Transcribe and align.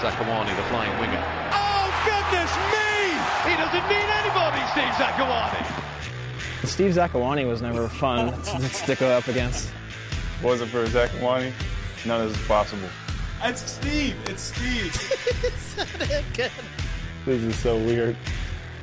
Zakuani, 0.00 0.54
the 0.56 0.62
flying 0.64 0.92
winger. 1.00 1.22
Oh, 1.52 1.90
goodness 2.04 2.52
me! 2.72 3.50
He 3.50 3.56
doesn't 3.56 3.88
need 3.88 4.08
anybody, 4.22 4.62
Steve 4.70 4.94
Zakuani. 4.94 5.62
Steve 6.66 6.94
Zakuani 6.94 7.48
was 7.48 7.60
never 7.62 7.88
fun 7.88 8.32
to 8.42 8.68
stick 8.68 9.02
up 9.02 9.26
against. 9.26 9.70
Wasn't 10.42 10.70
for 10.70 10.84
Zakuani, 10.86 11.52
none 12.06 12.20
of 12.20 12.28
this 12.28 12.40
is 12.40 12.46
possible. 12.46 12.88
It's 13.42 13.68
Steve. 13.70 14.16
It's 14.26 14.42
Steve. 14.42 14.94
This 17.24 17.42
is 17.42 17.58
so 17.58 17.76
weird. 17.76 18.16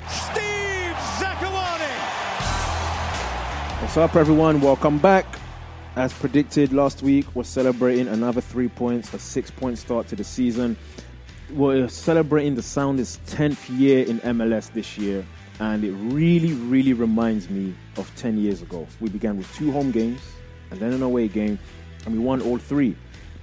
Steve 0.08 0.96
Zakuani! 1.18 1.96
What's 3.82 3.98
up, 3.98 4.16
everyone? 4.16 4.62
Welcome 4.62 5.00
back. 5.00 5.26
As 5.96 6.12
predicted 6.12 6.74
last 6.74 7.04
week, 7.04 7.26
we're 7.36 7.46
celebrating 7.46 8.10
another 8.10 8.42
three 8.42 8.68
points, 8.68 9.14
a 9.14 9.20
six 9.20 9.50
point 9.50 9.78
start 9.78 10.10
to 10.10 10.18
the 10.18 10.26
season. 10.26 10.76
We're 11.52 11.88
celebrating 11.88 12.56
the 12.56 12.62
Sounders' 12.62 13.18
10th 13.28 13.80
year 13.80 14.06
in 14.06 14.20
MLS 14.20 14.74
this 14.74 14.98
year, 14.98 15.26
and 15.62 15.86
it 15.86 15.94
really, 15.94 16.52
really 16.52 16.92
reminds 16.92 17.50
me 17.50 17.74
of 17.96 18.14
10 18.18 18.38
years 18.38 18.62
ago. 18.62 18.86
We 19.00 19.08
began 19.08 19.38
with 19.38 19.50
two 19.56 19.72
home 19.72 19.92
games 19.92 20.20
and 20.70 20.82
then 20.82 20.92
an 20.92 21.02
away 21.02 21.30
game, 21.30 21.58
and 22.06 22.14
we 22.14 22.20
won 22.20 22.42
all 22.42 22.58
three. 22.58 22.94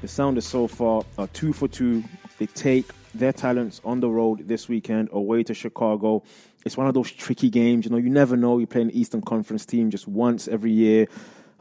The 0.03 0.09
Sounders 0.09 0.45
so 0.45 0.67
far 0.67 1.05
are 1.17 1.29
two 1.29 1.55
for 1.55 1.69
two. 1.69 2.05
They 2.39 2.47
take 2.47 2.93
their 3.15 3.33
talents 3.33 3.81
on 3.83 4.01
the 4.01 4.11
road 4.11 4.47
this 4.47 4.69
weekend 4.69 5.09
away 5.13 5.43
to 5.45 5.55
Chicago. 5.55 6.23
It's 6.67 6.77
one 6.77 6.87
of 6.87 6.93
those 6.93 7.11
tricky 7.11 7.49
games. 7.49 7.87
You 7.87 7.93
know, 7.93 7.97
you 7.97 8.11
never 8.11 8.37
know. 8.37 8.59
You 8.59 8.67
play 8.67 8.83
an 8.83 8.91
Eastern 8.91 9.23
Conference 9.23 9.65
team 9.65 9.91
just 9.91 10.07
once 10.07 10.49
every 10.49 10.71
year. 10.71 11.09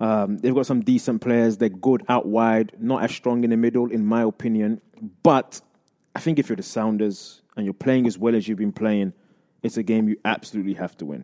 Um, 0.01 0.39
they've 0.39 0.55
got 0.55 0.65
some 0.65 0.81
decent 0.81 1.21
players. 1.21 1.57
They're 1.57 1.69
good 1.69 2.03
out 2.09 2.25
wide, 2.25 2.73
not 2.79 3.03
as 3.03 3.11
strong 3.11 3.43
in 3.43 3.51
the 3.51 3.57
middle, 3.57 3.91
in 3.91 4.03
my 4.03 4.23
opinion. 4.23 4.81
But 5.21 5.61
I 6.15 6.19
think 6.19 6.39
if 6.39 6.49
you're 6.49 6.55
the 6.55 6.63
Sounders 6.63 7.43
and 7.55 7.65
you're 7.65 7.73
playing 7.73 8.07
as 8.07 8.17
well 8.17 8.35
as 8.35 8.47
you've 8.47 8.57
been 8.57 8.71
playing, 8.71 9.13
it's 9.61 9.77
a 9.77 9.83
game 9.83 10.09
you 10.09 10.17
absolutely 10.25 10.73
have 10.73 10.97
to 10.97 11.05
win. 11.05 11.23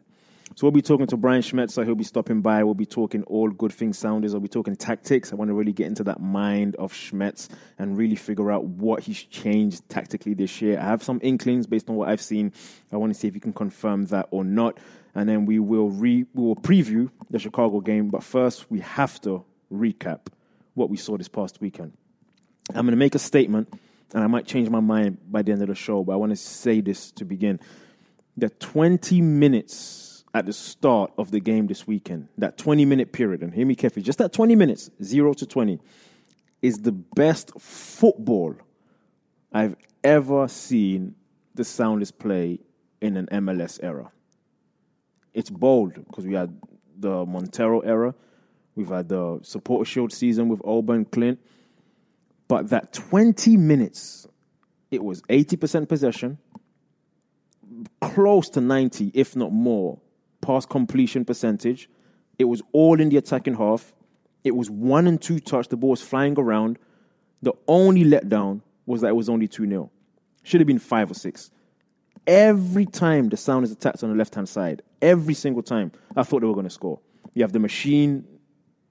So 0.56 0.66
we'll 0.66 0.72
be 0.72 0.82
talking 0.82 1.08
to 1.08 1.18
Brian 1.18 1.42
Schmetzer. 1.42 1.86
He'll 1.86 1.96
be 1.96 2.04
stopping 2.04 2.42
by. 2.42 2.64
We'll 2.64 2.74
be 2.74 2.86
talking 2.86 3.24
all 3.24 3.50
good 3.50 3.74
things 3.74 3.98
Sounders. 3.98 4.34
I'll 4.34 4.40
be 4.40 4.48
talking 4.48 4.76
tactics. 4.76 5.32
I 5.32 5.36
want 5.36 5.50
to 5.50 5.56
really 5.56 5.74
get 5.74 5.88
into 5.88 6.04
that 6.06 6.22
mind 6.22 6.76
of 6.78 6.94
Schmetz 6.94 7.50
and 7.80 7.98
really 7.98 8.16
figure 8.16 8.52
out 8.52 8.64
what 8.64 9.04
he's 9.04 9.22
changed 9.24 9.90
tactically 9.90 10.36
this 10.36 10.62
year. 10.62 10.80
I 10.80 10.84
have 10.84 11.04
some 11.04 11.20
inklings 11.24 11.68
based 11.68 11.90
on 11.90 11.96
what 11.96 12.10
I've 12.10 12.22
seen. 12.22 12.54
I 12.92 12.98
want 12.98 13.14
to 13.14 13.20
see 13.20 13.28
if 13.28 13.34
he 13.34 13.40
can 13.40 13.54
confirm 13.54 14.06
that 14.06 14.28
or 14.32 14.44
not. 14.44 14.78
And 15.16 15.28
then 15.28 15.46
we 15.46 15.60
will 15.60 15.90
re 15.90 16.26
we 16.34 16.44
will 16.44 16.56
preview 16.56 17.10
the 17.30 17.40
Chicago 17.40 17.80
game. 17.80 18.10
But 18.10 18.24
first, 18.24 18.70
we 18.70 18.80
have 18.82 19.20
to 19.22 19.44
recap 19.72 20.28
what 20.74 20.90
we 20.90 20.98
saw 20.98 21.18
this 21.18 21.28
past 21.28 21.60
weekend. 21.62 21.94
I'm 22.70 22.86
going 22.86 22.92
to 22.92 22.98
make 22.98 23.16
a 23.16 23.20
statement, 23.20 23.74
and 24.14 24.24
I 24.24 24.28
might 24.28 24.46
change 24.46 24.70
my 24.70 24.80
mind 24.80 25.18
by 25.30 25.42
the 25.42 25.52
end 25.52 25.62
of 25.62 25.70
the 25.70 25.76
show. 25.76 26.04
But 26.04 26.14
I 26.14 26.16
want 26.18 26.32
to 26.32 26.36
say 26.36 26.82
this 26.82 27.12
to 27.14 27.26
begin: 27.26 27.60
the 28.36 28.50
20 28.50 29.22
minutes 29.22 30.08
at 30.34 30.46
the 30.46 30.54
start 30.54 31.12
of 31.18 31.32
the 31.32 31.40
game 31.40 31.68
this 31.68 31.88
weekend, 31.88 32.28
that 32.38 32.58
20 32.58 32.86
minute 32.86 33.12
period, 33.12 33.42
and 33.42 33.54
hear 33.54 33.66
me 33.66 33.76
carefully, 33.76 34.04
just 34.04 34.20
that 34.20 34.34
20 34.34 34.56
minutes, 34.56 34.90
zero 35.02 35.34
to 35.34 35.46
20, 35.46 35.80
is 36.62 36.80
the 36.80 36.92
best 36.92 37.52
football 37.60 38.56
I've 39.52 39.76
ever 40.04 40.48
seen 40.48 41.16
the 41.56 41.64
Sounders 41.64 42.12
play 42.12 42.60
in 43.02 43.18
an 43.18 43.28
MLS 43.32 43.80
era. 43.82 44.12
It's 45.38 45.52
bold 45.52 45.94
because 45.94 46.26
we 46.26 46.34
had 46.34 46.60
the 46.98 47.24
Montero 47.24 47.82
era, 47.82 48.16
we've 48.74 48.90
had 48.90 49.08
the 49.08 49.40
supporter 49.44 49.86
shield 49.86 50.12
season 50.12 50.48
with 50.50 50.60
Oba 50.64 50.94
and 50.94 51.12
Clint, 51.12 51.38
but 52.48 52.72
that 52.72 52.92
20 52.92 53.56
minutes, 53.56 54.26
it 54.90 55.04
was 55.04 55.22
80% 55.22 55.88
possession, 55.88 56.40
close 58.02 58.50
to 58.50 58.62
90, 58.62 59.12
if 59.14 59.36
not 59.36 59.52
more, 59.52 60.00
pass 60.42 60.66
completion 60.66 61.24
percentage. 61.24 61.88
It 62.40 62.46
was 62.46 62.64
all 62.72 63.00
in 63.00 63.10
the 63.10 63.18
attacking 63.18 63.58
half. 63.58 63.94
It 64.44 64.56
was 64.56 64.72
one 64.72 65.06
and 65.06 65.22
two 65.22 65.40
touch. 65.40 65.68
The 65.68 65.78
ball 65.78 65.92
was 65.92 66.02
flying 66.02 66.34
around. 66.40 66.80
The 67.44 67.54
only 67.68 68.04
letdown 68.04 68.62
was 68.88 69.02
that 69.02 69.10
it 69.10 69.16
was 69.16 69.30
only 69.30 69.48
2 69.48 69.68
0. 69.68 69.92
Should 70.42 70.62
have 70.62 70.68
been 70.68 70.80
five 70.80 71.12
or 71.12 71.14
six. 71.14 71.52
Every 72.28 72.86
time 72.86 73.30
the 73.30 73.38
sound 73.38 73.64
is 73.64 73.72
attacked 73.72 74.04
on 74.04 74.10
the 74.10 74.16
left 74.16 74.36
hand 74.36 74.50
side, 74.50 74.82
every 75.02 75.34
single 75.34 75.64
time, 75.64 75.94
I 76.16 76.24
thought 76.24 76.42
they 76.42 76.48
were 76.48 76.54
going 76.54 76.66
to 76.66 76.70
score. 76.70 77.00
You 77.34 77.44
have 77.44 77.54
the 77.54 77.60
machine 77.60 78.26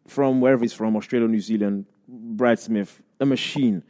from 0.07 0.41
wherever 0.41 0.63
he's 0.63 0.73
from, 0.73 0.97
Australia, 0.97 1.29
New 1.29 1.41
Zealand, 1.41 1.85
Brad 2.09 2.59
Smith, 2.59 3.03
a 3.21 3.27
machine. 3.27 3.83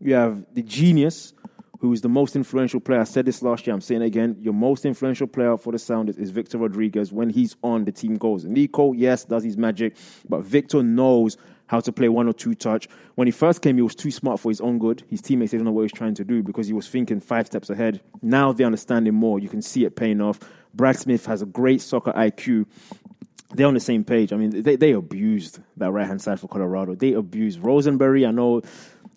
You 0.00 0.14
have 0.14 0.44
the 0.54 0.62
genius, 0.62 1.34
who 1.78 1.92
is 1.92 2.00
the 2.00 2.08
most 2.08 2.34
influential 2.34 2.80
player. 2.80 3.00
I 3.00 3.04
said 3.04 3.26
this 3.26 3.42
last 3.42 3.66
year, 3.66 3.74
I'm 3.74 3.80
saying 3.80 4.02
it 4.02 4.06
again. 4.06 4.36
Your 4.40 4.54
most 4.54 4.84
influential 4.84 5.28
player 5.28 5.56
for 5.56 5.72
the 5.72 5.78
Sounders 5.78 6.16
is 6.16 6.30
Victor 6.30 6.58
Rodriguez. 6.58 7.12
When 7.12 7.30
he's 7.30 7.54
on, 7.62 7.84
the 7.84 7.92
team 7.92 8.16
goes. 8.16 8.44
Nico, 8.44 8.92
yes, 8.92 9.24
does 9.24 9.44
his 9.44 9.56
magic, 9.56 9.96
but 10.28 10.42
Victor 10.42 10.82
knows 10.82 11.36
how 11.68 11.80
to 11.80 11.92
play 11.92 12.08
one 12.08 12.28
or 12.28 12.32
two 12.32 12.54
touch. 12.54 12.88
When 13.14 13.28
he 13.28 13.32
first 13.32 13.62
came, 13.62 13.76
he 13.76 13.82
was 13.82 13.94
too 13.94 14.10
smart 14.10 14.40
for 14.40 14.50
his 14.50 14.60
own 14.60 14.78
good. 14.78 15.04
His 15.08 15.22
teammates 15.22 15.52
didn't 15.52 15.64
know 15.64 15.72
what 15.72 15.82
he 15.82 15.84
was 15.84 15.92
trying 15.92 16.14
to 16.14 16.24
do 16.24 16.42
because 16.42 16.66
he 16.66 16.72
was 16.72 16.88
thinking 16.88 17.20
five 17.20 17.46
steps 17.46 17.70
ahead. 17.70 18.00
Now 18.20 18.52
they 18.52 18.64
understand 18.64 19.06
him 19.06 19.14
more. 19.14 19.38
You 19.38 19.48
can 19.48 19.62
see 19.62 19.84
it 19.84 19.96
paying 19.96 20.20
off. 20.20 20.40
Brad 20.74 20.96
Smith 20.96 21.26
has 21.26 21.40
a 21.42 21.46
great 21.46 21.80
soccer 21.80 22.12
IQ 22.12 22.66
they're 23.54 23.66
on 23.66 23.74
the 23.74 23.80
same 23.80 24.04
page. 24.04 24.32
I 24.32 24.36
mean, 24.36 24.62
they, 24.62 24.76
they 24.76 24.92
abused 24.92 25.60
that 25.78 25.90
right 25.90 26.06
hand 26.06 26.20
side 26.20 26.38
for 26.38 26.48
Colorado. 26.48 26.94
They 26.94 27.14
abused 27.14 27.60
Rosenberry. 27.60 28.26
I 28.26 28.30
know 28.30 28.62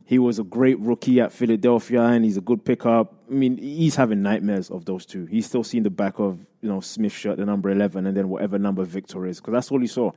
he 0.06 0.20
was 0.20 0.40
a 0.40 0.44
great 0.44 0.80
rookie 0.80 1.20
at 1.20 1.32
Philadelphia 1.32 2.02
and 2.04 2.24
he's 2.24 2.38
a 2.38 2.42
good 2.42 2.64
pickup. 2.64 3.14
I 3.30 3.34
mean, 3.34 3.58
he's 3.58 3.96
having 3.96 4.22
nightmares 4.22 4.70
of 4.70 4.86
those 4.86 5.06
two. 5.06 5.26
He's 5.26 5.46
still 5.46 5.64
seeing 5.64 5.84
the 5.84 5.90
back 5.90 6.20
of, 6.20 6.40
you 6.62 6.70
know, 6.70 6.80
Smith 6.80 7.14
shirt, 7.14 7.38
the 7.38 7.46
number 7.46 7.70
11, 7.70 8.06
and 8.06 8.16
then 8.16 8.30
whatever 8.30 8.58
number 8.58 8.84
Victor 8.84 9.26
is, 9.26 9.40
because 9.40 9.54
that's 9.54 9.72
all 9.72 9.80
he 9.80 9.88
saw. 9.88 10.12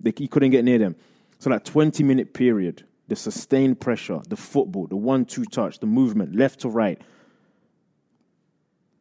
They, 0.00 0.12
he 0.16 0.28
couldn't 0.28 0.50
get 0.50 0.64
near 0.64 0.78
them. 0.78 0.96
So 1.38 1.50
that 1.50 1.64
20 1.64 2.02
minute 2.02 2.34
period, 2.34 2.84
the 3.06 3.16
sustained 3.16 3.80
pressure, 3.80 4.20
the 4.28 4.36
football, 4.36 4.86
the 4.86 4.96
one 4.96 5.24
two 5.24 5.44
touch, 5.44 5.78
the 5.78 5.86
movement, 5.86 6.34
left 6.34 6.60
to 6.60 6.68
right. 6.68 7.00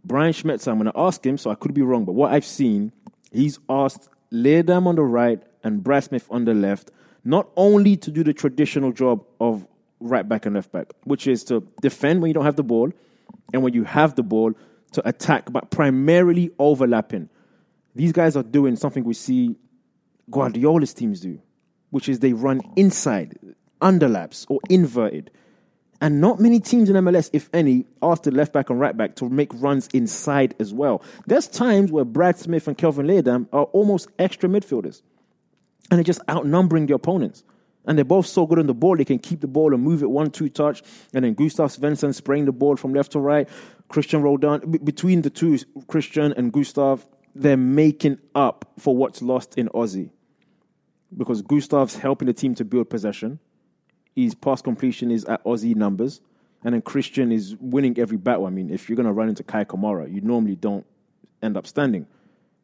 Brian 0.04 0.32
Schmetzer, 0.32 0.72
I'm 0.72 0.78
going 0.78 0.92
to 0.92 1.00
ask 1.00 1.26
him, 1.26 1.38
so 1.38 1.50
I 1.52 1.56
could 1.56 1.74
be 1.74 1.82
wrong, 1.82 2.06
but 2.06 2.14
what 2.14 2.32
I've 2.32 2.46
seen, 2.46 2.94
he's 3.32 3.60
asked 3.68 4.08
Leerdam 4.32 4.88
on 4.88 4.96
the 4.96 5.04
right 5.04 5.42
and 5.64 5.84
Brad 5.84 6.06
Smith 6.06 6.28
on 6.30 6.46
the 6.46 6.54
left, 6.54 6.92
not 7.26 7.50
only 7.58 7.98
to 7.98 8.12
do 8.12 8.24
the 8.24 8.34
traditional 8.34 8.94
job 8.94 9.26
of 9.42 9.68
right 10.00 10.28
back 10.28 10.46
and 10.46 10.56
left 10.56 10.72
back, 10.72 10.94
which 11.04 11.28
is 11.28 11.44
to 11.46 11.68
defend 11.82 12.22
when 12.22 12.30
you 12.30 12.34
don't 12.34 12.46
have 12.46 12.56
the 12.56 12.64
ball, 12.64 12.92
and 13.52 13.64
when 13.64 13.74
you 13.74 13.84
have 13.84 14.16
the 14.16 14.24
ball, 14.24 14.54
to 14.94 15.08
attack, 15.08 15.52
but 15.52 15.70
primarily 15.70 16.52
overlapping. 16.60 17.30
These 17.96 18.14
guys 18.14 18.38
are 18.38 18.44
doing 18.44 18.76
something 18.76 19.04
we 19.04 19.14
see 19.14 19.58
Guardiola's 20.30 20.94
teams 20.94 21.20
do, 21.20 21.42
which 21.90 22.10
is 22.10 22.20
they 22.20 22.34
run 22.34 22.62
inside, 22.76 23.38
underlaps, 23.82 24.46
or 24.50 24.60
inverted. 24.70 25.32
And 26.00 26.22
not 26.22 26.40
many 26.40 26.60
teams 26.60 26.90
in 26.90 26.96
MLS, 26.96 27.30
if 27.34 27.50
any, 27.54 27.86
ask 28.02 28.24
the 28.24 28.32
left 28.32 28.54
back 28.54 28.70
and 28.70 28.80
right 28.80 28.96
back 28.96 29.16
to 29.16 29.30
make 29.30 29.50
runs 29.56 29.88
inside 29.94 30.54
as 30.60 30.74
well. 30.74 31.02
There's 31.26 31.48
times 31.48 31.92
where 31.92 32.06
Brad 32.06 32.38
Smith 32.38 32.68
and 32.68 32.78
Kelvin 32.78 33.08
Leerdam 33.08 33.48
are 33.52 33.64
almost 33.66 34.08
extra 34.20 34.48
midfielders. 34.48 35.02
And 35.90 35.98
they're 35.98 36.04
just 36.04 36.22
outnumbering 36.30 36.86
the 36.86 36.94
opponents. 36.94 37.44
And 37.86 37.98
they're 37.98 38.06
both 38.06 38.28
so 38.28 38.46
good 38.46 38.60
on 38.60 38.68
the 38.68 38.74
ball, 38.74 38.98
they 38.98 39.06
can 39.06 39.18
keep 39.18 39.40
the 39.40 39.48
ball 39.48 39.74
and 39.74 39.82
move 39.82 40.04
it 40.04 40.10
one, 40.10 40.30
two 40.30 40.50
touch. 40.50 40.84
And 41.14 41.24
then 41.24 41.34
Gustav 41.34 41.72
Svensson 41.72 42.14
spraying 42.14 42.46
the 42.46 42.52
ball 42.52 42.76
from 42.76 42.94
left 42.94 43.14
to 43.14 43.20
right. 43.20 43.48
Christian 43.88 44.22
Roldan. 44.22 44.70
B- 44.70 44.80
between 44.80 45.22
the 45.22 45.30
two, 45.30 45.58
Christian 45.88 46.34
and 46.34 46.52
Gustav, 46.52 47.08
they're 47.34 47.56
making 47.56 48.20
up 48.36 48.66
for 48.78 48.96
what's 48.96 49.22
lost 49.22 49.58
in 49.58 49.70
Ozzy. 49.70 50.12
Because 51.16 51.42
Gustav's 51.42 51.96
helping 51.96 52.28
the 52.28 52.34
team 52.34 52.56
to 52.56 52.66
build 52.66 52.90
possession 52.90 53.40
his 54.24 54.34
pass 54.34 54.64
completion 54.64 55.12
is 55.12 55.26
at 55.26 55.44
Ozzy 55.44 55.76
numbers, 55.76 56.22
and 56.64 56.74
then 56.74 56.82
Christian 56.82 57.32
is 57.32 57.56
winning 57.60 58.00
every 58.00 58.18
battle. 58.18 58.48
I 58.48 58.50
mean, 58.50 58.72
if 58.72 58.90
you're 58.90 58.96
going 58.96 59.06
to 59.06 59.14
run 59.14 59.30
into 59.30 59.44
Kei 59.44 59.64
Kamara, 59.64 60.12
you 60.12 60.22
normally 60.22 60.56
don't 60.56 60.86
end 61.44 61.56
up 61.56 61.68
standing, 61.68 62.08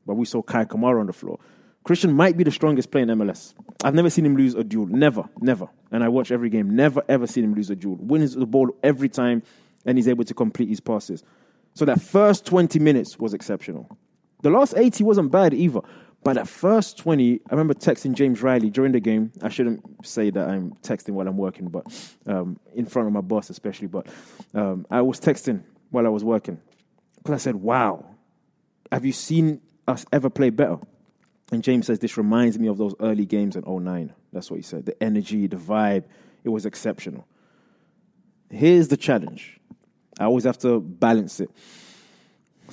but 0.06 0.16
we 0.16 0.26
saw 0.26 0.42
Kei 0.42 0.66
Kamara 0.66 1.00
on 1.00 1.06
the 1.06 1.14
floor. 1.14 1.38
Christian 1.84 2.12
might 2.12 2.38
be 2.38 2.44
the 2.44 2.50
strongest 2.50 2.90
player 2.90 3.04
in 3.04 3.10
MLS. 3.10 3.54
I've 3.84 3.94
never 3.94 4.10
seen 4.10 4.26
him 4.26 4.36
lose 4.36 4.56
a 4.56 4.64
duel. 4.64 4.88
Never, 4.88 5.30
never. 5.42 5.68
And 5.92 6.04
I 6.04 6.08
watch 6.08 6.32
every 6.32 6.50
game. 6.50 6.76
Never, 6.76 7.04
ever 7.08 7.28
seen 7.28 7.44
him 7.44 7.54
lose 7.54 7.70
a 7.70 7.76
duel. 7.76 7.98
Wins 8.00 8.34
the 8.34 8.48
ball 8.48 8.76
every 8.82 9.10
time, 9.10 9.44
and 9.86 9.96
he's 9.96 10.08
able 10.08 10.24
to 10.24 10.34
complete 10.34 10.70
his 10.70 10.80
passes. 10.80 11.24
So 11.76 11.86
that 11.86 12.02
first 12.02 12.48
20 12.48 12.80
minutes 12.80 13.20
was 13.20 13.36
exceptional. 13.36 13.96
The 14.42 14.50
last 14.50 14.74
80 14.76 15.04
wasn't 15.04 15.32
bad 15.32 15.54
either. 15.54 15.82
But 16.24 16.38
at 16.38 16.48
first 16.48 16.98
20, 17.00 17.34
I 17.34 17.52
remember 17.52 17.74
texting 17.74 18.14
James 18.14 18.42
Riley 18.42 18.70
during 18.70 18.94
the 18.94 19.00
game. 19.00 19.32
I 19.42 19.50
shouldn't 19.50 20.06
say 20.06 20.30
that 20.30 20.50
I'm 20.50 20.72
texting 20.82 21.12
while 21.12 21.28
I'm 21.28 21.38
working, 21.38 21.68
but 21.68 21.86
um, 22.26 22.60
in 22.74 22.86
front 22.86 23.08
of 23.08 23.14
my 23.14 23.22
boss, 23.22 23.50
especially. 23.50 23.88
But 23.88 24.08
um, 24.54 24.86
I 24.90 25.02
was 25.02 25.20
texting 25.20 25.64
while 25.90 26.06
I 26.06 26.10
was 26.10 26.24
working 26.24 26.60
because 27.18 27.34
I 27.34 27.38
said, 27.38 27.56
Wow, 27.56 28.06
have 28.92 29.06
you 29.06 29.12
seen 29.12 29.62
us 29.88 30.06
ever 30.14 30.30
play 30.30 30.50
better? 30.50 30.78
And 31.52 31.62
James 31.62 31.88
says, 31.88 32.00
This 32.00 32.18
reminds 32.18 32.58
me 32.58 32.68
of 32.68 32.78
those 32.78 32.96
early 33.02 33.26
games 33.26 33.58
in 33.58 33.64
09. 33.68 34.14
That's 34.32 34.50
what 34.50 34.58
he 34.58 34.64
said. 34.64 34.86
The 34.86 35.04
energy, 35.04 35.48
the 35.48 35.58
vibe, 35.58 36.06
it 36.44 36.50
was 36.50 36.66
exceptional. 36.66 37.28
Here's 38.50 38.88
the 38.88 38.98
challenge. 38.98 39.60
I 40.20 40.26
always 40.26 40.46
have 40.46 40.60
to 40.60 40.80
balance 40.80 41.40
it. 41.40 41.50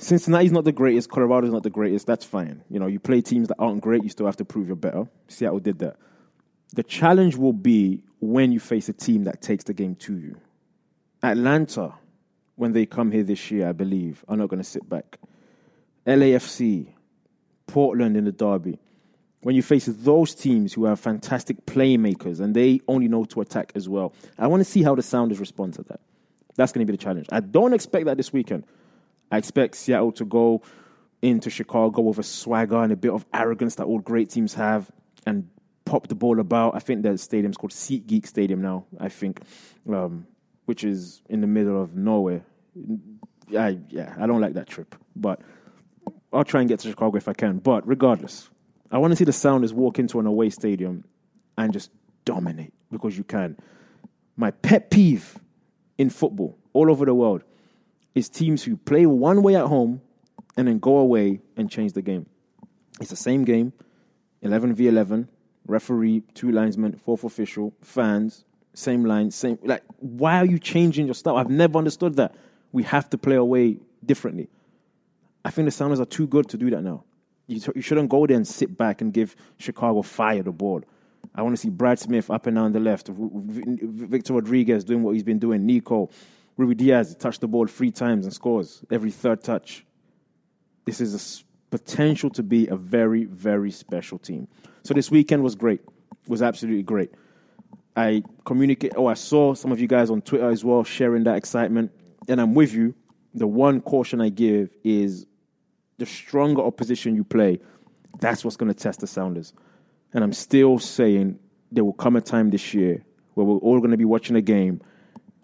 Cincinnati's 0.01 0.51
not 0.51 0.63
the 0.63 0.71
greatest. 0.71 1.11
Colorado's 1.11 1.51
not 1.51 1.61
the 1.61 1.69
greatest. 1.69 2.07
That's 2.07 2.25
fine. 2.25 2.63
You 2.71 2.79
know, 2.79 2.87
you 2.87 2.99
play 2.99 3.21
teams 3.21 3.49
that 3.49 3.57
aren't 3.59 3.81
great. 3.81 4.01
You 4.03 4.09
still 4.09 4.25
have 4.25 4.37
to 4.37 4.45
prove 4.45 4.65
you're 4.65 4.75
better. 4.75 5.07
Seattle 5.27 5.59
did 5.59 5.77
that. 5.79 5.95
The 6.73 6.81
challenge 6.81 7.35
will 7.35 7.53
be 7.53 8.01
when 8.19 8.51
you 8.51 8.59
face 8.59 8.89
a 8.89 8.93
team 8.93 9.25
that 9.25 9.43
takes 9.43 9.63
the 9.65 9.73
game 9.73 9.93
to 9.97 10.17
you. 10.17 10.37
Atlanta, 11.21 11.93
when 12.55 12.71
they 12.71 12.87
come 12.87 13.11
here 13.11 13.21
this 13.21 13.51
year, 13.51 13.69
I 13.69 13.73
believe, 13.73 14.25
are 14.27 14.35
not 14.35 14.49
going 14.49 14.61
to 14.61 14.67
sit 14.67 14.89
back. 14.89 15.19
LAFC, 16.07 16.87
Portland 17.67 18.17
in 18.17 18.25
the 18.25 18.31
derby. 18.31 18.79
When 19.41 19.55
you 19.55 19.61
face 19.61 19.85
those 19.85 20.33
teams 20.33 20.73
who 20.73 20.85
have 20.85 20.99
fantastic 20.99 21.65
playmakers 21.67 22.39
and 22.39 22.55
they 22.55 22.81
only 22.87 23.07
know 23.07 23.25
to 23.25 23.41
attack 23.41 23.71
as 23.75 23.87
well, 23.87 24.13
I 24.39 24.47
want 24.47 24.61
to 24.61 24.65
see 24.65 24.81
how 24.81 24.95
the 24.95 25.03
Sounders 25.03 25.39
respond 25.39 25.75
to 25.75 25.83
that. 25.83 25.99
That's 26.55 26.71
going 26.71 26.85
to 26.85 26.91
be 26.91 26.97
the 26.97 27.03
challenge. 27.03 27.27
I 27.31 27.39
don't 27.39 27.73
expect 27.73 28.05
that 28.05 28.17
this 28.17 28.33
weekend. 28.33 28.63
I 29.31 29.37
expect 29.37 29.75
Seattle 29.75 30.11
to 30.13 30.25
go 30.25 30.61
into 31.21 31.49
Chicago 31.49 32.01
with 32.01 32.19
a 32.19 32.23
swagger 32.23 32.77
and 32.77 32.91
a 32.91 32.95
bit 32.95 33.11
of 33.11 33.25
arrogance 33.33 33.75
that 33.75 33.85
all 33.85 33.99
great 33.99 34.29
teams 34.29 34.53
have 34.55 34.91
and 35.25 35.49
pop 35.85 36.07
the 36.07 36.15
ball 36.15 36.39
about. 36.39 36.75
I 36.75 36.79
think 36.79 37.03
the 37.03 37.17
stadium's 37.17 37.57
called 37.57 37.71
SeatGeek 37.71 38.27
Stadium 38.27 38.61
now, 38.61 38.85
I 38.99 39.09
think, 39.09 39.41
um, 39.89 40.25
which 40.65 40.83
is 40.83 41.21
in 41.29 41.41
the 41.41 41.47
middle 41.47 41.81
of 41.81 41.95
nowhere. 41.95 42.43
I, 43.57 43.79
yeah, 43.89 44.15
I 44.19 44.27
don't 44.27 44.41
like 44.41 44.53
that 44.53 44.67
trip, 44.67 44.95
but 45.15 45.41
I'll 46.33 46.43
try 46.43 46.61
and 46.61 46.69
get 46.69 46.79
to 46.81 46.89
Chicago 46.89 47.17
if 47.17 47.27
I 47.27 47.33
can. 47.33 47.59
But 47.59 47.87
regardless, 47.87 48.49
I 48.91 48.97
want 48.97 49.11
to 49.11 49.15
see 49.15 49.25
the 49.25 49.33
Sounders 49.33 49.73
walk 49.73 49.99
into 49.99 50.19
an 50.19 50.25
away 50.25 50.49
stadium 50.49 51.03
and 51.57 51.71
just 51.73 51.91
dominate 52.25 52.73
because 52.91 53.17
you 53.17 53.23
can. 53.23 53.57
My 54.37 54.51
pet 54.51 54.89
peeve 54.89 55.37
in 55.97 56.09
football 56.09 56.57
all 56.73 56.89
over 56.89 57.05
the 57.05 57.13
world 57.13 57.43
is 58.15 58.29
teams 58.29 58.63
who 58.63 58.77
play 58.77 59.05
one 59.05 59.43
way 59.43 59.55
at 59.55 59.65
home 59.65 60.01
and 60.57 60.67
then 60.67 60.79
go 60.79 60.97
away 60.97 61.39
and 61.55 61.69
change 61.69 61.93
the 61.93 62.01
game. 62.01 62.25
It's 62.99 63.09
the 63.09 63.15
same 63.15 63.45
game, 63.45 63.73
11 64.41 64.73
v 64.73 64.87
11, 64.87 65.29
referee, 65.67 66.23
two 66.33 66.51
linesmen, 66.51 66.93
fourth 66.93 67.23
official, 67.23 67.73
fans, 67.81 68.45
same 68.73 69.05
line, 69.05 69.31
same. 69.31 69.57
Like, 69.63 69.83
why 69.97 70.37
are 70.37 70.45
you 70.45 70.59
changing 70.59 71.05
your 71.05 71.15
style? 71.15 71.37
I've 71.37 71.49
never 71.49 71.77
understood 71.77 72.15
that. 72.17 72.35
We 72.71 72.83
have 72.83 73.09
to 73.11 73.17
play 73.17 73.35
away 73.35 73.77
differently. 74.05 74.49
I 75.43 75.51
think 75.51 75.65
the 75.65 75.71
Sounders 75.71 75.99
are 75.99 76.05
too 76.05 76.27
good 76.27 76.47
to 76.49 76.57
do 76.57 76.69
that 76.69 76.81
now. 76.81 77.03
You, 77.47 77.59
you 77.75 77.81
shouldn't 77.81 78.09
go 78.09 78.25
there 78.27 78.37
and 78.37 78.47
sit 78.47 78.77
back 78.77 79.01
and 79.01 79.11
give 79.11 79.35
Chicago 79.57 80.01
fire 80.01 80.43
the 80.43 80.51
ball. 80.51 80.83
I 81.35 81.41
want 81.41 81.55
to 81.55 81.61
see 81.61 81.69
Brad 81.69 81.99
Smith 81.99 82.29
up 82.29 82.47
and 82.47 82.55
down 82.55 82.71
the 82.71 82.79
left, 82.79 83.09
Victor 83.09 84.33
Rodriguez 84.33 84.83
doing 84.83 85.03
what 85.03 85.13
he's 85.13 85.23
been 85.23 85.39
doing, 85.39 85.65
Nico, 85.65 86.09
Ruidíaz 86.61 87.17
touched 87.17 87.41
the 87.41 87.47
ball 87.47 87.67
three 87.67 87.91
times 87.91 88.25
and 88.25 88.33
scores 88.33 88.83
every 88.91 89.11
third 89.11 89.43
touch. 89.43 89.85
This 90.85 91.01
is 91.01 91.43
a 91.71 91.75
potential 91.75 92.29
to 92.31 92.43
be 92.43 92.67
a 92.67 92.75
very, 92.75 93.25
very 93.25 93.71
special 93.71 94.17
team. 94.17 94.47
So 94.83 94.93
this 94.93 95.11
weekend 95.11 95.43
was 95.43 95.55
great. 95.55 95.81
Was 96.27 96.41
absolutely 96.41 96.83
great. 96.83 97.11
I 97.95 98.23
communicate. 98.45 98.93
Oh, 98.95 99.07
I 99.07 99.15
saw 99.15 99.53
some 99.53 99.71
of 99.71 99.79
you 99.79 99.87
guys 99.87 100.09
on 100.09 100.21
Twitter 100.21 100.49
as 100.49 100.63
well 100.63 100.83
sharing 100.83 101.23
that 101.25 101.35
excitement, 101.35 101.91
and 102.27 102.39
I'm 102.39 102.53
with 102.53 102.73
you. 102.73 102.95
The 103.33 103.47
one 103.47 103.81
caution 103.81 104.21
I 104.21 104.29
give 104.29 104.69
is 104.83 105.25
the 106.01 106.05
stronger 106.07 106.63
opposition 106.63 107.15
you 107.15 107.23
play, 107.23 107.59
that's 108.19 108.43
what's 108.43 108.57
going 108.57 108.73
to 108.73 108.77
test 108.77 109.01
the 109.01 109.07
Sounders. 109.07 109.53
And 110.13 110.23
I'm 110.23 110.33
still 110.33 110.79
saying 110.79 111.37
there 111.71 111.83
will 111.83 111.93
come 111.93 112.15
a 112.15 112.21
time 112.21 112.49
this 112.49 112.73
year 112.73 113.03
where 113.35 113.45
we're 113.45 113.57
all 113.57 113.77
going 113.79 113.91
to 113.91 113.97
be 113.97 114.05
watching 114.05 114.35
a 114.35 114.41
game 114.41 114.81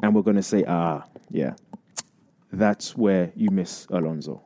and 0.02 0.14
we're 0.14 0.22
going 0.22 0.36
to 0.36 0.44
say, 0.44 0.64
ah, 0.68 1.04
yeah, 1.30 1.54
that's 2.52 2.96
where 2.96 3.32
you 3.36 3.50
miss 3.52 3.88
Alonso. 3.90 4.42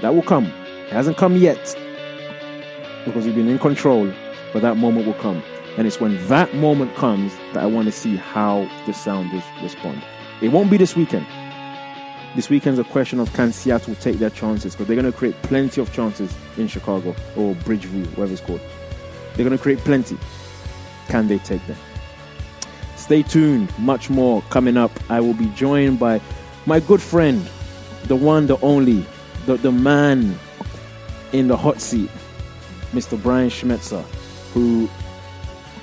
That 0.00 0.14
will 0.14 0.22
come. 0.22 0.46
It 0.46 0.92
hasn't 0.92 1.16
come 1.16 1.36
yet 1.36 1.74
because 3.04 3.26
we've 3.26 3.34
been 3.34 3.48
in 3.48 3.58
control, 3.58 4.12
but 4.52 4.62
that 4.62 4.76
moment 4.76 5.06
will 5.06 5.14
come. 5.14 5.42
And 5.76 5.86
it's 5.86 6.00
when 6.00 6.26
that 6.28 6.54
moment 6.54 6.94
comes 6.94 7.34
that 7.52 7.62
I 7.62 7.66
want 7.66 7.86
to 7.86 7.92
see 7.92 8.16
how 8.16 8.68
the 8.86 8.92
Sounders 8.92 9.42
respond. 9.62 10.02
It 10.40 10.48
won't 10.48 10.70
be 10.70 10.76
this 10.76 10.94
weekend. 10.94 11.26
This 12.36 12.50
weekend's 12.50 12.78
a 12.80 12.84
question 12.84 13.20
of 13.20 13.32
can 13.32 13.52
Seattle 13.52 13.94
take 13.96 14.16
their 14.16 14.30
chances 14.30 14.74
because 14.74 14.88
they're 14.88 15.00
going 15.00 15.10
to 15.10 15.16
create 15.16 15.40
plenty 15.42 15.80
of 15.80 15.92
chances 15.92 16.34
in 16.56 16.66
Chicago 16.66 17.10
or 17.36 17.54
Bridgeview, 17.54 18.06
whatever 18.16 18.32
it's 18.32 18.40
called. 18.40 18.60
They're 19.34 19.44
going 19.44 19.56
to 19.56 19.62
create 19.62 19.78
plenty. 19.80 20.18
Can 21.08 21.28
they 21.28 21.38
take 21.38 21.64
them? 21.66 21.76
Stay 23.04 23.22
tuned, 23.22 23.70
much 23.78 24.08
more 24.08 24.40
coming 24.48 24.78
up. 24.78 24.90
I 25.10 25.20
will 25.20 25.34
be 25.34 25.50
joined 25.50 25.98
by 25.98 26.22
my 26.64 26.80
good 26.80 27.02
friend, 27.02 27.46
the 28.04 28.16
one, 28.16 28.46
the 28.46 28.56
only, 28.62 29.04
the, 29.44 29.58
the 29.58 29.70
man 29.70 30.38
in 31.34 31.48
the 31.48 31.54
hot 31.54 31.82
seat, 31.82 32.08
Mr. 32.92 33.22
Brian 33.22 33.50
Schmetzer, 33.50 34.00
who, 34.54 34.88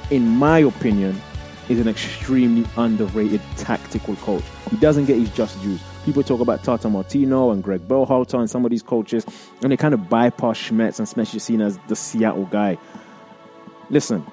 in 0.10 0.28
my 0.30 0.58
opinion, 0.58 1.22
is 1.70 1.80
an 1.80 1.88
extremely 1.88 2.68
underrated 2.76 3.42
tactical 3.56 4.16
coach. 4.16 4.44
He 4.72 4.78
doesn't 4.78 5.06
get 5.06 5.20
his 5.20 5.30
just 5.30 5.62
dues. 5.62 5.80
People 6.06 6.24
talk 6.24 6.40
about 6.42 6.64
Tata 6.64 6.90
Martino 6.90 7.52
and 7.52 7.64
Greg 7.64 7.88
Berhalter 7.88 8.40
and 8.40 8.50
some 8.50 8.66
of 8.66 8.72
these 8.72 8.82
coaches, 8.82 9.28
and 9.62 9.72
they 9.72 9.78
kind 9.78 9.94
of 9.94 10.10
bypass 10.10 10.58
Schmetz, 10.58 10.98
and 10.98 11.08
Schmetz 11.08 11.36
is 11.36 11.44
seen 11.44 11.62
as 11.62 11.78
the 11.88 11.96
Seattle 11.96 12.46
guy. 12.46 12.80
Listen, 13.92 14.26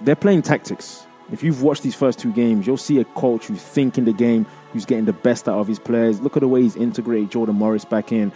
they're 0.00 0.16
playing 0.16 0.42
tactics. 0.42 1.05
If 1.32 1.42
you've 1.42 1.62
watched 1.62 1.82
these 1.82 1.94
first 1.94 2.18
two 2.18 2.32
games, 2.32 2.66
you'll 2.66 2.76
see 2.76 3.00
a 3.00 3.04
coach 3.04 3.46
who's 3.46 3.60
thinking 3.62 4.04
the 4.04 4.12
game, 4.12 4.46
who's 4.72 4.84
getting 4.84 5.06
the 5.06 5.12
best 5.12 5.48
out 5.48 5.58
of 5.58 5.66
his 5.66 5.78
players. 5.78 6.20
Look 6.20 6.36
at 6.36 6.40
the 6.40 6.48
way 6.48 6.62
he's 6.62 6.76
integrated 6.76 7.30
Jordan 7.30 7.56
Morris 7.56 7.84
back 7.84 8.12
in. 8.12 8.30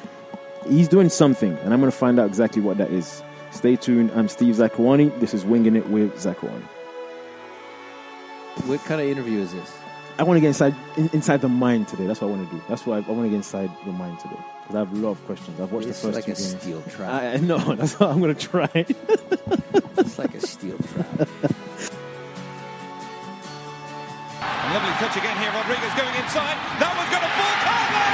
He's 0.68 0.88
doing 0.88 1.08
something, 1.08 1.52
and 1.58 1.72
I'm 1.72 1.80
going 1.80 1.90
to 1.90 1.96
find 1.96 2.18
out 2.18 2.26
exactly 2.26 2.60
what 2.60 2.78
that 2.78 2.90
is. 2.90 3.22
Stay 3.52 3.76
tuned. 3.76 4.10
I'm 4.12 4.28
Steve 4.28 4.56
Zakuani. 4.56 5.18
This 5.20 5.34
is 5.34 5.44
Winging 5.44 5.76
It 5.76 5.88
with 5.88 6.14
Zakuani. 6.16 6.62
What 8.66 8.80
kind 8.80 9.00
of 9.00 9.06
interview 9.06 9.38
is 9.38 9.52
this? 9.52 9.72
I 10.18 10.22
want 10.24 10.36
to 10.36 10.40
get 10.40 10.48
inside 10.48 10.74
inside 11.14 11.40
the 11.40 11.48
mind 11.48 11.88
today. 11.88 12.06
That's 12.06 12.20
what 12.20 12.28
I 12.28 12.30
want 12.32 12.50
to 12.50 12.56
do. 12.56 12.62
That's 12.68 12.84
why 12.84 12.96
I, 12.96 12.98
I 12.98 13.10
want 13.10 13.22
to 13.22 13.28
get 13.30 13.36
inside 13.36 13.70
your 13.86 13.94
mind 13.94 14.18
today 14.18 14.36
because 14.62 14.76
I 14.76 14.78
have 14.80 14.92
a 14.92 14.96
lot 14.96 15.10
of 15.12 15.24
questions. 15.24 15.58
I've 15.60 15.72
watched 15.72 15.86
It's 15.86 16.02
the 16.02 16.08
first 16.12 16.16
like 16.16 16.24
two 16.26 16.32
a 16.32 16.34
games. 16.34 16.60
steel 16.60 16.82
trap. 16.82 17.10
I, 17.10 17.32
I 17.34 17.36
know. 17.38 17.58
That's 17.76 17.98
what 17.98 18.10
I'm 18.10 18.20
going 18.20 18.34
to 18.34 18.40
try. 18.48 18.68
It's 18.74 20.18
like 20.18 20.34
a 20.34 20.40
steel 20.46 20.76
trap. 20.92 21.28
Lovely 24.70 24.94
touch 25.02 25.16
again 25.16 25.34
here. 25.42 25.50
Rodriguez 25.50 25.90
going 25.98 26.14
inside. 26.20 26.54
That 26.78 26.92
was 26.94 27.08
going 27.10 27.26
to 27.26 27.32
fall. 27.34 27.56
Carly! 27.66 28.06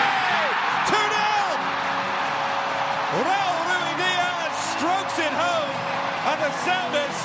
2 0.88 0.97
0. 0.97 1.26
Raul 3.28 3.59
Ruidíaz 3.69 4.55
strokes 4.73 5.16
it 5.21 5.35
home. 5.37 5.73
And 6.26 6.38
the 6.40 6.52
Sounders, 6.64 7.19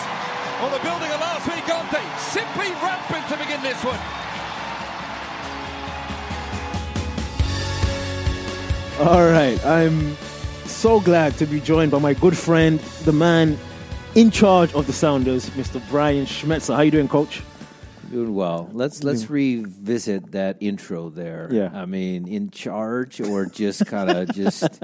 well, 0.59 0.69
the 0.69 0.83
building 0.83 1.09
of 1.11 1.19
last 1.21 1.47
week, 1.47 1.63
aren't 1.69 1.91
they? 1.91 2.03
Simply 2.19 2.69
rampant 2.83 3.25
to 3.29 3.37
begin 3.37 3.61
this 3.63 3.81
one. 3.83 3.99
All 9.07 9.25
right. 9.25 9.63
I'm 9.65 10.15
so 10.65 10.99
glad 10.99 11.37
to 11.37 11.45
be 11.45 11.59
joined 11.59 11.91
by 11.91 11.99
my 11.99 12.13
good 12.13 12.37
friend, 12.37 12.79
the 13.05 13.11
man 13.11 13.57
in 14.15 14.29
charge 14.29 14.73
of 14.73 14.87
the 14.87 14.93
Sounders, 14.93 15.49
Mr. 15.51 15.81
Brian 15.89 16.25
Schmetzer. 16.25 16.75
How 16.75 16.81
you 16.81 16.91
doing, 16.91 17.07
Coach? 17.07 17.41
Doing 18.11 18.35
well. 18.35 18.69
Let's 18.73 19.03
let's 19.03 19.29
revisit 19.29 20.31
that 20.33 20.57
intro 20.59 21.09
there. 21.09 21.47
Yeah. 21.51 21.69
I 21.73 21.85
mean, 21.85 22.27
in 22.27 22.49
charge 22.51 23.21
or 23.21 23.45
just 23.45 23.85
kind 23.85 24.09
of 24.09 24.33
just 24.35 24.81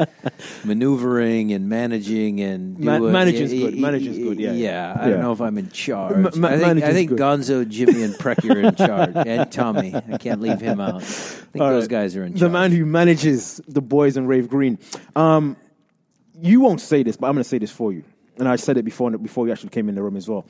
maneuvering 0.63 1.51
and 1.53 1.67
managing 1.69 2.39
and 2.41 2.79
Ma- 2.79 2.98
doing- 3.00 3.12
managing's 3.12 3.51
good. 3.53 3.77
Managing's 3.77 4.17
good, 4.17 4.39
yeah, 4.39 4.51
Yeah. 4.53 4.98
I 5.00 5.10
don't 5.10 5.22
know 5.22 5.31
if 5.34 5.41
I'm 5.41 5.57
in 5.57 5.69
charge. 5.72 6.36
Ma- 6.36 6.50
ma- 6.50 6.55
I 6.55 6.57
think, 6.57 6.84
I 6.84 6.93
think. 6.93 7.12
Gonzo, 7.12 7.67
Jimmy, 7.67 8.03
and 8.03 8.13
Preki 8.15 8.53
are 8.55 8.60
in 8.60 8.75
charge, 8.75 9.13
and 9.15 9.51
Tommy. 9.51 9.93
I 9.96 10.17
can't 10.17 10.41
leave 10.41 10.60
him 10.62 10.79
out. 10.79 10.96
I 10.96 11.00
think 11.01 11.62
All 11.62 11.69
those 11.72 11.84
right. 11.84 11.89
guys 11.89 12.15
are 12.15 12.24
in 12.24 12.34
charge. 12.34 12.39
The 12.39 12.50
man 12.50 12.72
who 12.72 12.86
manages 12.86 13.62
the 13.67 13.81
boys 13.81 14.17
in 14.17 14.27
Rave 14.27 14.48
Green. 14.50 14.79
Um, 15.15 15.57
you 16.39 16.60
won't 16.62 16.81
say 16.81 17.03
this, 17.03 17.17
but 17.17 17.27
I'm 17.27 17.34
going 17.34 17.43
to 17.43 17.50
say 17.50 17.57
this 17.57 17.72
for 17.72 17.91
you. 17.91 18.03
And 18.38 18.48
I 18.48 18.55
said 18.55 18.77
it 18.77 18.84
before 18.84 19.10
before 19.17 19.48
you 19.48 19.51
actually 19.51 19.69
came 19.72 19.89
in 19.89 19.96
the 19.96 20.03
room 20.03 20.15
as 20.15 20.29
well. 20.29 20.46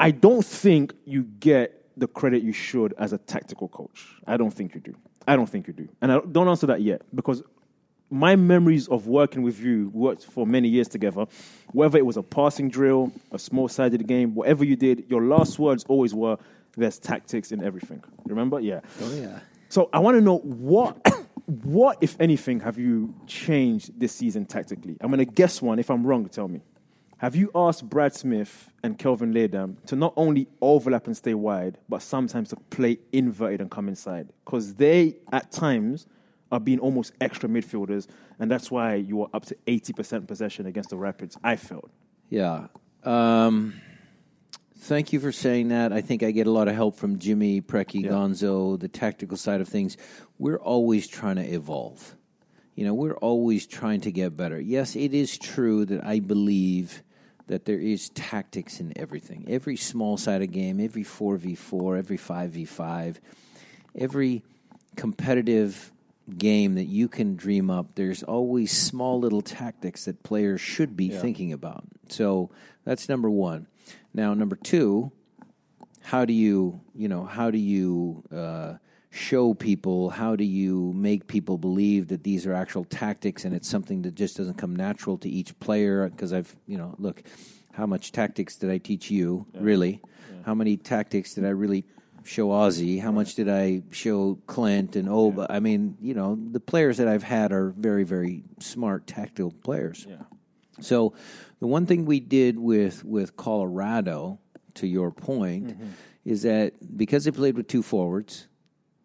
I 0.00 0.10
don't 0.10 0.44
think 0.44 0.94
you 1.04 1.22
get 1.22 1.77
the 1.98 2.06
credit 2.06 2.42
you 2.42 2.52
should 2.52 2.94
as 2.98 3.12
a 3.12 3.18
tactical 3.18 3.68
coach. 3.68 4.06
I 4.26 4.36
don't 4.36 4.50
think 4.50 4.74
you 4.74 4.80
do. 4.80 4.94
I 5.26 5.36
don't 5.36 5.48
think 5.48 5.66
you 5.66 5.72
do. 5.72 5.88
And 6.00 6.12
I 6.12 6.20
don't 6.20 6.48
answer 6.48 6.66
that 6.66 6.80
yet 6.80 7.02
because 7.14 7.42
my 8.10 8.36
memories 8.36 8.88
of 8.88 9.06
working 9.06 9.42
with 9.42 9.60
you, 9.60 9.90
worked 9.92 10.24
for 10.24 10.46
many 10.46 10.68
years 10.68 10.88
together, 10.88 11.26
whether 11.72 11.98
it 11.98 12.06
was 12.06 12.16
a 12.16 12.22
passing 12.22 12.70
drill, 12.70 13.12
a 13.32 13.38
small 13.38 13.68
sided 13.68 14.06
game, 14.06 14.34
whatever 14.34 14.64
you 14.64 14.76
did, 14.76 15.04
your 15.08 15.22
last 15.22 15.58
words 15.58 15.84
always 15.88 16.14
were, 16.14 16.38
there's 16.76 16.98
tactics 16.98 17.52
in 17.52 17.62
everything. 17.62 18.02
Remember? 18.24 18.60
Yeah. 18.60 18.80
Oh 19.02 19.14
yeah. 19.14 19.40
So 19.68 19.90
I 19.92 19.98
want 19.98 20.16
to 20.16 20.22
know 20.22 20.38
what, 20.38 20.96
what 21.46 21.98
if 22.00 22.18
anything, 22.20 22.60
have 22.60 22.78
you 22.78 23.14
changed 23.26 23.98
this 24.00 24.12
season 24.12 24.46
tactically? 24.46 24.96
I'm 25.00 25.10
going 25.10 25.18
to 25.18 25.30
guess 25.30 25.60
one. 25.60 25.78
If 25.78 25.90
I'm 25.90 26.06
wrong, 26.06 26.26
tell 26.28 26.48
me. 26.48 26.62
Have 27.18 27.34
you 27.34 27.50
asked 27.54 27.88
Brad 27.88 28.14
Smith 28.14 28.70
and 28.84 28.96
Kelvin 28.96 29.34
Leerdam 29.34 29.84
to 29.86 29.96
not 29.96 30.12
only 30.16 30.46
overlap 30.60 31.06
and 31.06 31.16
stay 31.16 31.34
wide, 31.34 31.76
but 31.88 32.00
sometimes 32.00 32.50
to 32.50 32.56
play 32.70 32.98
inverted 33.12 33.60
and 33.60 33.70
come 33.70 33.88
inside? 33.88 34.28
Because 34.44 34.74
they, 34.74 35.16
at 35.32 35.50
times, 35.50 36.06
are 36.52 36.60
being 36.60 36.78
almost 36.78 37.12
extra 37.20 37.48
midfielders, 37.48 38.06
and 38.38 38.48
that's 38.48 38.70
why 38.70 38.94
you 38.94 39.22
are 39.22 39.28
up 39.34 39.44
to 39.46 39.56
80% 39.66 40.28
possession 40.28 40.66
against 40.66 40.90
the 40.90 40.96
Rapids, 40.96 41.36
I 41.42 41.56
felt. 41.56 41.90
Yeah. 42.30 42.68
Um, 43.02 43.74
thank 44.78 45.12
you 45.12 45.18
for 45.18 45.32
saying 45.32 45.68
that. 45.68 45.92
I 45.92 46.00
think 46.00 46.22
I 46.22 46.30
get 46.30 46.46
a 46.46 46.52
lot 46.52 46.68
of 46.68 46.76
help 46.76 46.96
from 46.96 47.18
Jimmy, 47.18 47.60
Preki, 47.60 48.04
Yeah. 48.04 48.10
Gonzo, 48.10 48.78
the 48.78 48.88
tactical 48.88 49.36
side 49.36 49.60
of 49.60 49.68
things. 49.68 49.96
We're 50.38 50.60
always 50.60 51.08
trying 51.08 51.36
to 51.36 51.44
evolve. 51.44 52.14
You 52.76 52.84
know, 52.84 52.94
we're 52.94 53.16
always 53.16 53.66
trying 53.66 54.02
to 54.02 54.12
get 54.12 54.36
better. 54.36 54.60
Yes, 54.60 54.94
it 54.94 55.12
is 55.12 55.36
true 55.36 55.84
that 55.86 56.04
I 56.04 56.20
believe 56.20 57.02
that 57.48 57.64
there 57.64 57.78
is 57.78 58.10
tactics 58.10 58.80
in 58.80 58.92
everything. 58.96 59.44
Every 59.48 59.76
small 59.76 60.16
side 60.16 60.38
sided 60.38 60.52
game, 60.52 60.80
every 60.80 61.04
4v4, 61.04 61.98
every 61.98 62.18
5v5, 62.18 63.16
every 63.96 64.44
competitive 64.96 65.90
game 66.36 66.74
that 66.74 66.84
you 66.84 67.08
can 67.08 67.34
dream 67.36 67.70
up, 67.70 67.94
there's 67.94 68.22
always 68.22 68.70
small 68.70 69.18
little 69.18 69.40
tactics 69.40 70.04
that 70.04 70.22
players 70.22 70.60
should 70.60 70.96
be 70.96 71.08
thinking 71.08 71.52
about. 71.52 71.84
So 72.08 72.50
that's 72.84 73.08
number 73.08 73.30
one. 73.30 73.66
Now, 74.12 74.34
number 74.34 74.56
two, 74.56 75.10
how 76.02 76.24
do 76.24 76.32
you, 76.32 76.80
you 76.94 77.08
know, 77.08 77.24
how 77.24 77.50
do 77.50 77.58
you 77.58 78.22
uh, 78.34 78.74
show 79.10 79.54
people? 79.54 80.10
How 80.10 80.36
do 80.36 80.44
you 80.44 80.92
make 80.94 81.26
people 81.26 81.58
believe 81.58 82.08
that 82.08 82.24
these 82.24 82.46
are 82.46 82.54
actual 82.54 82.84
tactics 82.84 83.44
and 83.44 83.54
it's 83.54 83.68
something 83.68 84.02
that 84.02 84.14
just 84.14 84.36
doesn't 84.36 84.58
come 84.58 84.76
natural 84.76 85.18
to 85.18 85.28
each 85.28 85.58
player? 85.60 86.08
Because 86.08 86.32
I've, 86.32 86.54
you 86.66 86.78
know, 86.78 86.94
look, 86.98 87.22
how 87.72 87.86
much 87.86 88.12
tactics 88.12 88.56
did 88.56 88.70
I 88.70 88.78
teach 88.78 89.10
you? 89.10 89.46
Really? 89.54 90.00
How 90.44 90.54
many 90.54 90.76
tactics 90.76 91.34
did 91.34 91.44
I 91.44 91.50
really 91.50 91.84
show 92.24 92.48
Ozzy? 92.48 93.00
How 93.00 93.12
much 93.12 93.34
did 93.34 93.48
I 93.48 93.82
show 93.90 94.38
Clint 94.46 94.96
and 94.96 95.08
Oba? 95.08 95.46
I 95.48 95.60
mean, 95.60 95.96
you 96.00 96.14
know, 96.14 96.36
the 96.36 96.60
players 96.60 96.96
that 96.98 97.08
I've 97.08 97.22
had 97.22 97.52
are 97.52 97.70
very, 97.70 98.04
very 98.04 98.42
smart 98.58 99.06
tactical 99.06 99.52
players. 99.62 100.06
So 100.80 101.14
the 101.60 101.66
one 101.66 101.86
thing 101.86 102.04
we 102.04 102.20
did 102.20 102.58
with 102.58 103.04
with 103.04 103.36
Colorado, 103.36 104.40
to 104.74 104.86
your 104.86 105.10
point, 105.10 105.68
mm-hmm. 105.68 105.88
is 106.24 106.42
that 106.42 106.96
because 106.96 107.24
they 107.24 107.30
played 107.30 107.56
with 107.56 107.68
two 107.68 107.82
forwards, 107.82 108.47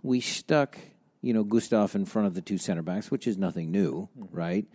we 0.03 0.19
stuck 0.19 0.77
you 1.23 1.33
know 1.33 1.43
Gustav 1.43 1.95
in 1.95 2.05
front 2.05 2.27
of 2.27 2.35
the 2.35 2.41
two 2.41 2.59
center 2.59 2.83
backs, 2.83 3.09
which 3.09 3.25
is 3.25 3.37
nothing 3.37 3.71
new, 3.71 4.09
mm-hmm. 4.19 4.35
right? 4.35 4.65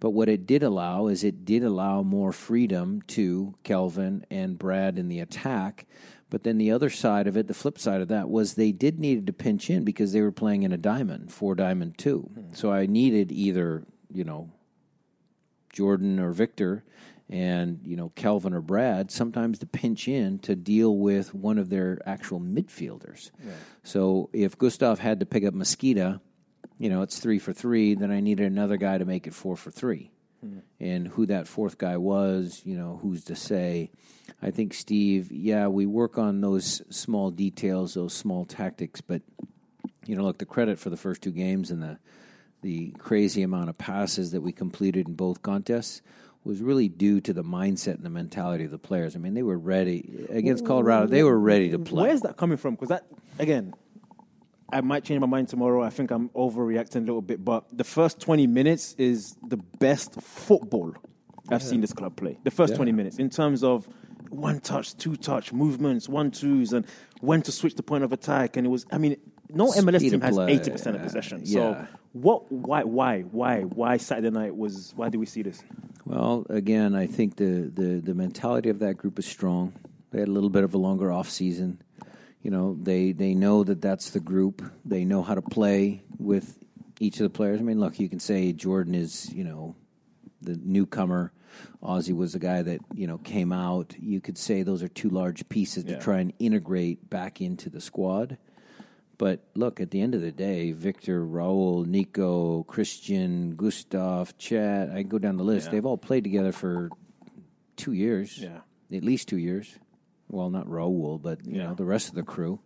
But 0.00 0.10
what 0.10 0.28
it 0.28 0.46
did 0.46 0.62
allow 0.62 1.06
is 1.06 1.22
it 1.22 1.44
did 1.44 1.62
allow 1.62 2.02
more 2.02 2.32
freedom 2.32 3.02
to 3.08 3.54
Kelvin 3.62 4.24
and 4.30 4.58
Brad 4.58 4.98
in 4.98 5.08
the 5.08 5.20
attack. 5.20 5.86
But 6.30 6.42
then 6.44 6.58
the 6.58 6.70
other 6.70 6.90
side 6.90 7.26
of 7.26 7.36
it, 7.36 7.46
the 7.46 7.54
flip 7.54 7.78
side 7.78 8.00
of 8.00 8.08
that, 8.08 8.28
was 8.28 8.54
they 8.54 8.70
did 8.72 8.98
needed 8.98 9.26
to 9.26 9.32
pinch 9.32 9.70
in 9.70 9.84
because 9.84 10.12
they 10.12 10.20
were 10.20 10.32
playing 10.32 10.62
in 10.62 10.72
a 10.72 10.76
diamond, 10.76 11.32
four 11.32 11.54
diamond 11.54 11.98
two. 11.98 12.30
Mm-hmm. 12.32 12.54
So 12.54 12.72
I 12.72 12.86
needed 12.86 13.30
either 13.30 13.84
you 14.12 14.24
know 14.24 14.50
Jordan 15.72 16.18
or 16.18 16.32
Victor 16.32 16.84
and 17.30 17.80
you 17.84 17.96
know 17.96 18.10
Kelvin 18.10 18.54
or 18.54 18.60
Brad 18.60 19.10
sometimes 19.10 19.58
to 19.58 19.66
pinch 19.66 20.08
in 20.08 20.38
to 20.40 20.54
deal 20.56 20.96
with 20.96 21.34
one 21.34 21.58
of 21.58 21.68
their 21.68 22.00
actual 22.06 22.40
midfielders. 22.40 23.30
So 23.82 24.30
if 24.32 24.56
Gustav 24.56 24.98
had 24.98 25.20
to 25.20 25.26
pick 25.26 25.44
up 25.44 25.54
Mezquida, 25.54 26.20
you 26.78 26.88
know 26.88 27.02
it's 27.02 27.18
three 27.18 27.38
for 27.38 27.52
three. 27.52 27.94
Then 27.94 28.10
I 28.10 28.20
needed 28.20 28.46
another 28.46 28.76
guy 28.76 28.98
to 28.98 29.04
make 29.04 29.26
it 29.26 29.34
four 29.34 29.56
for 29.56 29.70
three. 29.70 30.10
Hmm. 30.40 30.58
And 30.78 31.08
who 31.08 31.26
that 31.26 31.48
fourth 31.48 31.78
guy 31.78 31.96
was, 31.96 32.62
you 32.64 32.76
know, 32.76 32.98
who's 33.02 33.24
to 33.24 33.36
say? 33.36 33.90
I 34.40 34.50
think 34.50 34.72
Steve. 34.72 35.32
Yeah, 35.32 35.66
we 35.66 35.84
work 35.86 36.16
on 36.16 36.40
those 36.40 36.82
small 36.90 37.30
details, 37.30 37.94
those 37.94 38.14
small 38.14 38.44
tactics, 38.44 39.00
but 39.00 39.22
you 40.06 40.16
know, 40.16 40.22
look, 40.22 40.38
the 40.38 40.46
credit 40.46 40.78
for 40.78 40.88
the 40.88 40.96
first 40.96 41.22
two 41.22 41.32
games 41.32 41.70
and 41.70 41.82
the 41.82 41.98
the 42.62 42.90
crazy 42.98 43.42
amount 43.42 43.68
of 43.68 43.78
passes 43.78 44.32
that 44.32 44.40
we 44.40 44.52
completed 44.52 45.06
in 45.06 45.14
both 45.14 45.42
contests 45.42 46.02
was 46.44 46.60
really 46.62 46.88
due 46.88 47.20
to 47.20 47.32
the 47.32 47.44
mindset 47.44 47.94
and 47.94 48.04
the 48.04 48.10
mentality 48.10 48.64
of 48.64 48.70
the 48.70 48.78
players. 48.78 49.14
I 49.14 49.18
mean, 49.18 49.34
they 49.34 49.42
were 49.42 49.58
ready 49.58 50.26
against 50.30 50.64
Colorado. 50.64 51.06
They 51.06 51.22
were 51.22 51.38
ready 51.38 51.70
to 51.70 51.78
play. 51.78 52.08
Where's 52.08 52.22
that 52.22 52.36
coming 52.36 52.56
from? 52.56 52.74
Because 52.74 52.88
that, 52.88 53.06
again, 53.38 53.74
I 54.72 54.80
might 54.80 55.04
change 55.04 55.20
my 55.20 55.26
mind 55.26 55.48
tomorrow. 55.48 55.82
I 55.82 55.90
think 55.90 56.10
I'm 56.10 56.28
overreacting 56.30 56.96
a 56.96 57.00
little 57.00 57.22
bit, 57.22 57.44
but 57.44 57.64
the 57.76 57.84
first 57.84 58.20
20 58.20 58.46
minutes 58.46 58.94
is 58.98 59.36
the 59.46 59.56
best 59.56 60.20
football 60.20 60.94
I've 61.50 61.62
seen 61.62 61.80
this 61.80 61.92
club 61.92 62.16
play. 62.16 62.38
The 62.44 62.50
first 62.50 62.76
20 62.76 62.92
minutes 62.92 63.18
in 63.18 63.30
terms 63.30 63.64
of 63.64 63.88
one 64.30 64.60
touch, 64.60 64.96
two 64.96 65.16
touch, 65.16 65.52
movements, 65.52 66.08
one 66.08 66.30
twos, 66.30 66.72
and 66.72 66.86
when 67.20 67.42
to 67.42 67.52
switch 67.52 67.74
the 67.74 67.82
point 67.82 68.04
of 68.04 68.12
attack. 68.12 68.56
And 68.56 68.66
it 68.66 68.70
was, 68.70 68.84
I 68.92 68.98
mean, 68.98 69.16
no 69.50 69.72
MLS 69.72 70.00
Speed 70.00 70.10
team 70.10 70.20
has 70.20 70.34
play, 70.34 70.58
80% 70.58 70.94
of 70.94 71.02
possession. 71.02 71.42
yeah. 71.44 71.86
So, 71.86 71.86
what, 72.12 72.50
why, 72.50 72.82
why, 72.84 73.22
why, 73.22 73.62
why 73.62 73.96
Saturday 73.96 74.30
night 74.30 74.56
was, 74.56 74.92
why 74.96 75.08
did 75.08 75.18
we 75.18 75.26
see 75.26 75.42
this? 75.42 75.62
Well, 76.04 76.46
again, 76.48 76.94
I 76.94 77.06
think 77.06 77.36
the, 77.36 77.70
the, 77.72 78.00
the 78.00 78.14
mentality 78.14 78.70
of 78.70 78.78
that 78.80 78.94
group 78.94 79.18
is 79.18 79.26
strong. 79.26 79.74
They 80.10 80.20
had 80.20 80.28
a 80.28 80.32
little 80.32 80.48
bit 80.50 80.64
of 80.64 80.72
a 80.74 80.78
longer 80.78 81.12
off 81.12 81.28
season. 81.28 81.82
You 82.42 82.50
know, 82.50 82.78
they 82.80 83.12
they 83.12 83.34
know 83.34 83.64
that 83.64 83.82
that's 83.82 84.10
the 84.10 84.20
group. 84.20 84.62
They 84.84 85.04
know 85.04 85.22
how 85.22 85.34
to 85.34 85.42
play 85.42 86.04
with 86.18 86.56
each 87.00 87.16
of 87.16 87.24
the 87.24 87.30
players. 87.30 87.60
I 87.60 87.62
mean, 87.64 87.80
look, 87.80 87.98
you 87.98 88.08
can 88.08 88.20
say 88.20 88.52
Jordan 88.52 88.94
is 88.94 89.30
you 89.34 89.44
know 89.44 89.74
the 90.40 90.56
newcomer. 90.62 91.32
Ozzy 91.82 92.16
was 92.16 92.32
the 92.32 92.38
guy 92.38 92.62
that 92.62 92.80
you 92.94 93.06
know 93.06 93.18
came 93.18 93.52
out. 93.52 93.94
You 93.98 94.20
could 94.20 94.38
say 94.38 94.62
those 94.62 94.82
are 94.82 94.88
two 94.88 95.10
large 95.10 95.48
pieces 95.48 95.84
Yeah. 95.84 95.96
to 95.96 96.00
try 96.00 96.20
and 96.20 96.32
integrate 96.38 97.10
back 97.10 97.40
into 97.42 97.68
the 97.68 97.80
squad. 97.80 98.38
But 99.18 99.40
look, 99.54 99.80
at 99.80 99.90
the 99.90 100.00
end 100.00 100.14
of 100.14 100.20
the 100.20 100.30
day, 100.30 100.70
Victor, 100.72 101.26
Raul, 101.26 101.84
Nico, 101.86 102.62
Christian, 102.62 103.56
Gustav, 103.56 104.38
Chad, 104.38 104.90
I 104.90 105.02
go 105.02 105.18
down 105.18 105.36
the 105.36 105.42
list. 105.44 105.66
Yeah. 105.66 105.72
They've 105.72 105.86
all 105.86 105.98
played 105.98 106.22
together 106.24 106.52
for 106.52 106.90
two 107.76 107.92
years. 107.92 108.38
Yeah. 108.38 108.60
At 108.92 109.02
least 109.04 109.28
two 109.28 109.38
years. 109.38 109.76
Well, 110.28 110.50
not 110.50 110.66
Raul, 110.66 111.20
but 111.20 111.44
you 111.44 111.56
Yeah. 111.56 111.68
know, 111.68 111.74
the 111.74 111.84
rest 111.84 112.08
of 112.10 112.14
the 112.14 112.22
crew. 112.22 112.60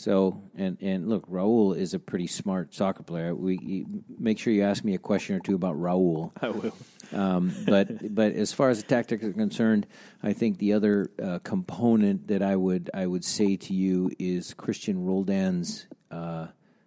So, 0.00 0.40
and 0.56 0.78
and 0.80 1.10
look, 1.10 1.28
Raul 1.28 1.76
is 1.76 1.92
a 1.92 1.98
pretty 1.98 2.26
smart 2.26 2.72
soccer 2.74 3.02
player. 3.02 3.34
We 3.34 3.84
make 4.18 4.38
sure 4.38 4.50
you 4.50 4.62
ask 4.62 4.82
me 4.82 4.94
a 4.94 4.98
question 4.98 5.36
or 5.36 5.40
two 5.40 5.54
about 5.54 5.76
Raul. 5.76 6.32
I 6.40 6.48
will. 6.48 6.74
Um, 7.12 7.52
but 7.66 8.14
but 8.14 8.32
as 8.32 8.50
far 8.50 8.70
as 8.70 8.78
the 8.82 8.88
tactics 8.88 9.22
are 9.22 9.32
concerned, 9.34 9.86
I 10.22 10.32
think 10.32 10.56
the 10.56 10.72
other 10.72 11.10
uh, 11.22 11.40
component 11.40 12.28
that 12.28 12.42
I 12.42 12.56
would 12.56 12.88
I 12.94 13.06
would 13.06 13.26
say 13.26 13.56
to 13.56 13.74
you 13.74 14.10
is 14.18 14.54
Christian 14.54 15.04
Roldan's 15.04 15.86
uh, 16.10 16.46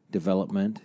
development 0.10 0.82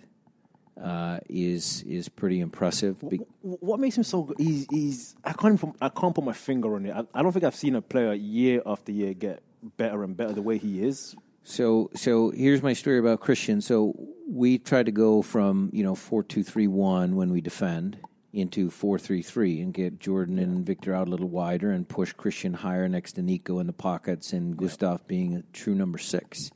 uh, 0.79 1.21
is 1.27 1.81
is 1.87 2.09
pretty 2.09 2.41
impressive. 2.41 3.01
Be- 3.09 3.25
What 3.41 3.79
makes 3.79 3.97
him 3.97 4.03
so 4.03 4.21
good? 4.21 4.37
He's, 4.37 4.67
he's 4.69 5.15
I 5.25 5.33
can't 5.33 5.59
put, 5.59 5.71
I 5.81 5.89
can't 5.89 6.13
put 6.13 6.23
my 6.23 6.33
finger 6.33 6.75
on 6.75 6.85
it. 6.85 6.95
I, 6.95 7.05
I 7.11 7.23
don't 7.23 7.31
think 7.31 7.45
I've 7.45 7.55
seen 7.55 7.73
a 7.73 7.81
player 7.81 8.13
year 8.13 8.61
after 8.67 8.91
year 8.91 9.15
get 9.15 9.41
better 9.77 10.03
and 10.03 10.15
better 10.15 10.33
the 10.33 10.43
way 10.43 10.59
he 10.59 10.83
is. 10.85 11.15
So 11.43 11.89
so 11.95 12.29
here's 12.31 12.61
my 12.61 12.73
story 12.73 12.99
about 12.99 13.19
Christian. 13.21 13.61
So 13.61 13.95
we 14.27 14.57
tried 14.57 14.85
to 14.85 14.91
go 14.91 15.21
from 15.21 15.69
you 15.73 15.83
know 15.83 15.95
four 15.95 16.23
two 16.23 16.43
three 16.43 16.67
one 16.67 17.15
when 17.15 17.31
we 17.31 17.41
defend 17.41 17.97
into 18.31 18.69
four 18.69 18.99
three 18.99 19.21
three 19.23 19.59
and 19.61 19.73
get 19.73 19.99
Jordan 19.99 20.37
and 20.37 20.65
Victor 20.65 20.93
out 20.93 21.07
a 21.07 21.11
little 21.11 21.29
wider 21.29 21.71
and 21.71 21.87
push 21.87 22.13
Christian 22.13 22.53
higher 22.53 22.87
next 22.87 23.13
to 23.13 23.21
Nico 23.23 23.59
in 23.59 23.67
the 23.67 23.73
pockets 23.73 24.33
and 24.33 24.55
Gustav 24.55 25.07
being 25.07 25.35
a 25.35 25.43
true 25.53 25.73
number 25.75 25.97
six. 25.97 26.51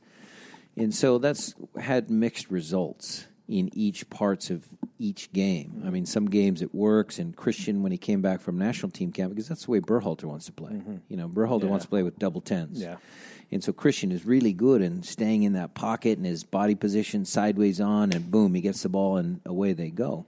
And 0.76 0.94
so 0.94 1.18
that's 1.18 1.54
had 1.80 2.10
mixed 2.10 2.50
results 2.50 3.26
in 3.46 3.70
each 3.74 4.08
parts 4.10 4.50
of 4.50 4.64
each 4.98 5.30
game. 5.32 5.82
I 5.84 5.90
mean, 5.90 6.06
some 6.06 6.30
games 6.30 6.62
it 6.62 6.74
works, 6.74 7.18
and 7.18 7.36
Christian 7.36 7.82
when 7.82 7.92
he 7.92 7.98
came 7.98 8.22
back 8.22 8.40
from 8.40 8.56
national 8.58 8.90
team 8.90 9.12
camp 9.12 9.30
because 9.34 9.48
that's 9.48 9.66
the 9.66 9.70
way 9.70 9.80
Berhalter 9.80 10.24
wants 10.24 10.46
to 10.46 10.52
play. 10.52 10.72
Mm-hmm. 10.72 10.96
You 11.08 11.16
know, 11.16 11.28
Berhalter 11.28 11.64
Yeah. 11.64 11.68
wants 11.68 11.84
to 11.84 11.88
play 11.90 12.02
with 12.02 12.18
double 12.18 12.40
tens. 12.40 12.80
Yeah. 12.80 12.96
And 13.54 13.62
so 13.62 13.72
Christian 13.72 14.10
is 14.10 14.26
really 14.26 14.52
good 14.52 14.82
in 14.82 15.04
staying 15.04 15.44
in 15.44 15.52
that 15.52 15.74
pocket 15.74 16.18
and 16.18 16.26
his 16.26 16.42
body 16.42 16.74
position 16.74 17.24
sideways 17.24 17.80
on, 17.80 18.12
and 18.12 18.28
boom, 18.28 18.52
he 18.52 18.60
gets 18.60 18.82
the 18.82 18.88
ball 18.88 19.16
and 19.16 19.40
away 19.46 19.72
they 19.72 19.90
go. 19.90 20.26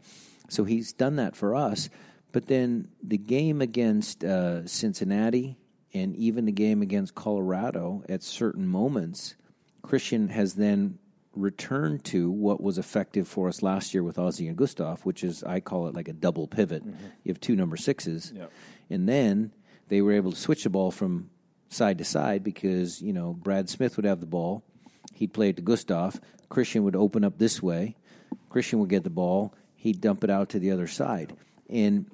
So 0.48 0.62
he's 0.62 0.92
done 0.92 1.16
that 1.16 1.34
for 1.34 1.52
us. 1.52 1.90
But 2.30 2.46
then 2.46 2.86
the 3.02 3.18
game 3.18 3.60
against 3.60 4.22
uh, 4.22 4.64
Cincinnati 4.68 5.56
and 5.92 6.14
even 6.14 6.44
the 6.44 6.52
game 6.52 6.82
against 6.82 7.16
Colorado 7.16 8.04
at 8.08 8.22
certain 8.22 8.68
moments, 8.68 9.34
Christian 9.82 10.28
has 10.28 10.54
then 10.54 11.00
returned 11.34 12.04
to 12.04 12.30
what 12.30 12.62
was 12.62 12.78
effective 12.78 13.26
for 13.26 13.48
us 13.48 13.60
last 13.60 13.92
year 13.92 14.04
with 14.04 14.18
Ozzy 14.18 14.46
and 14.46 14.56
Gustav, 14.56 15.04
which 15.04 15.24
is, 15.24 15.42
I 15.42 15.58
call 15.58 15.88
it 15.88 15.96
like 15.96 16.06
a 16.06 16.12
double 16.12 16.46
pivot. 16.46 16.84
You 17.24 17.32
have 17.32 17.40
two 17.40 17.56
number 17.56 17.76
sixes. 17.76 18.32
Yep. 18.36 18.52
And 18.88 19.08
then 19.08 19.50
they 19.88 20.00
were 20.00 20.12
able 20.12 20.30
to 20.30 20.38
switch 20.38 20.62
the 20.62 20.70
ball 20.70 20.92
from 20.92 21.30
side 21.68 21.98
to 21.98 22.04
side 22.04 22.42
because, 22.44 23.02
you 23.02 23.12
know, 23.12 23.32
Brad 23.32 23.68
Smith 23.68 23.96
would 23.96 24.06
have 24.06 24.20
the 24.20 24.26
ball. 24.26 24.62
He'd 25.14 25.32
play 25.32 25.50
it 25.50 25.56
to 25.56 25.62
Gustav. 25.62 26.20
Christian 26.48 26.84
would 26.84 26.96
open 26.96 27.24
up 27.24 27.38
this 27.38 27.62
way. 27.62 27.96
Christian 28.50 28.78
would 28.80 28.90
get 28.90 29.04
the 29.04 29.10
ball. 29.10 29.54
He'd 29.74 30.00
dump 30.00 30.24
it 30.24 30.30
out 30.30 30.48
to 30.50 30.58
the 30.58 30.70
other 30.70 30.86
side. 30.86 31.36
And 31.68 32.10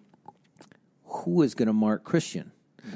who 1.05 1.43
is 1.43 1.55
going 1.55 1.67
to 1.67 1.73
mark 1.73 2.05
Christian? 2.05 2.53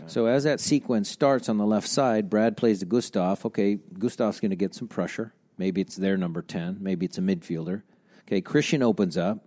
So 0.06 0.26
as 0.26 0.44
that 0.44 0.60
sequence 0.60 1.08
starts 1.08 1.48
on 1.48 1.58
the 1.58 1.66
left 1.66 1.88
side, 1.88 2.28
Brad 2.28 2.56
plays 2.56 2.80
to 2.80 2.86
Gustav. 2.86 3.44
Okay, 3.46 3.78
Gustav's 3.98 4.40
going 4.40 4.50
to 4.50 4.56
get 4.56 4.74
some 4.74 4.88
pressure. 4.88 5.32
Maybe 5.58 5.80
it's 5.80 5.96
their 5.96 6.16
number 6.16 6.42
10. 6.42 6.78
Maybe 6.80 7.06
it's 7.06 7.18
a 7.18 7.22
midfielder. 7.22 7.82
Okay, 8.22 8.40
Christian 8.40 8.82
opens 8.82 9.16
up. 9.16 9.44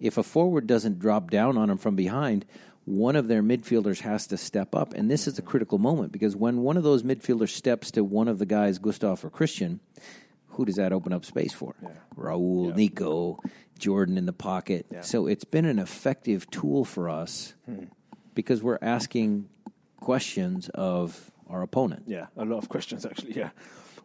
If 0.00 0.18
a 0.18 0.22
forward 0.22 0.66
doesn't 0.66 0.98
drop 0.98 1.30
down 1.30 1.56
on 1.56 1.70
him 1.70 1.78
from 1.78 1.96
behind, 1.96 2.44
one 2.88 3.16
of 3.16 3.28
their 3.28 3.42
midfielders 3.42 4.00
has 4.00 4.26
to 4.28 4.36
step 4.36 4.74
up. 4.74 4.94
And 4.94 5.10
this 5.10 5.26
is 5.26 5.38
a 5.38 5.42
critical 5.42 5.78
moment 5.78 6.10
because 6.10 6.34
when 6.34 6.62
one 6.62 6.76
of 6.76 6.82
those 6.82 7.02
midfielders 7.02 7.50
steps 7.50 7.90
to 7.92 8.02
one 8.02 8.28
of 8.28 8.38
the 8.38 8.46
guys, 8.46 8.78
Gustav 8.78 9.24
or 9.24 9.30
Christian, 9.30 9.80
who 10.48 10.64
does 10.64 10.76
that 10.76 10.92
open 10.92 11.12
up 11.12 11.24
space 11.24 11.52
for? 11.52 11.74
Raul, 12.16 12.74
Nico, 12.74 13.38
Jordan 13.78 14.16
in 14.16 14.26
the 14.26 14.32
pocket. 14.32 14.86
So 15.02 15.26
it's 15.26 15.44
been 15.44 15.66
an 15.66 15.78
effective 15.78 16.50
tool 16.50 16.84
for 16.84 17.08
us 17.08 17.54
hmm. 17.66 17.84
because 18.34 18.62
we're 18.62 18.78
asking 18.80 19.48
questions 20.00 20.68
of 20.70 21.30
our 21.48 21.62
opponent. 21.62 22.04
Yeah, 22.06 22.26
a 22.36 22.44
lot 22.44 22.58
of 22.58 22.68
questions 22.68 23.04
actually. 23.04 23.36
Yeah, 23.36 23.50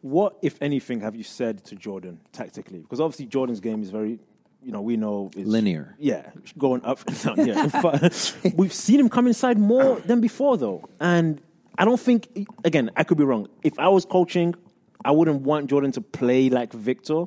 what 0.01 0.37
if 0.41 0.61
anything 0.61 0.99
have 0.99 1.15
you 1.15 1.23
said 1.23 1.63
to 1.65 1.75
Jordan 1.75 2.19
tactically? 2.33 2.79
Because 2.79 2.99
obviously 2.99 3.25
Jordan's 3.27 3.61
game 3.61 3.81
is 3.81 3.89
very, 3.89 4.19
you 4.63 4.71
know, 4.71 4.81
we 4.81 4.97
know 4.97 5.29
is 5.35 5.47
Linear. 5.47 5.95
Yeah, 5.99 6.29
going 6.57 6.83
up 6.85 6.99
and 7.07 7.21
down. 7.21 7.45
Yeah, 7.45 8.09
we've 8.55 8.73
seen 8.73 8.99
him 8.99 9.09
come 9.09 9.27
inside 9.27 9.57
more 9.59 9.99
than 10.01 10.21
before 10.21 10.57
though, 10.57 10.87
and 10.99 11.41
I 11.77 11.85
don't 11.85 11.99
think. 11.99 12.47
Again, 12.63 12.89
I 12.95 13.03
could 13.03 13.17
be 13.17 13.23
wrong. 13.23 13.47
If 13.63 13.77
I 13.79 13.87
was 13.89 14.05
coaching, 14.05 14.55
I 15.03 15.11
wouldn't 15.11 15.41
want 15.41 15.69
Jordan 15.69 15.91
to 15.93 16.01
play 16.01 16.49
like 16.49 16.73
Victor. 16.73 17.25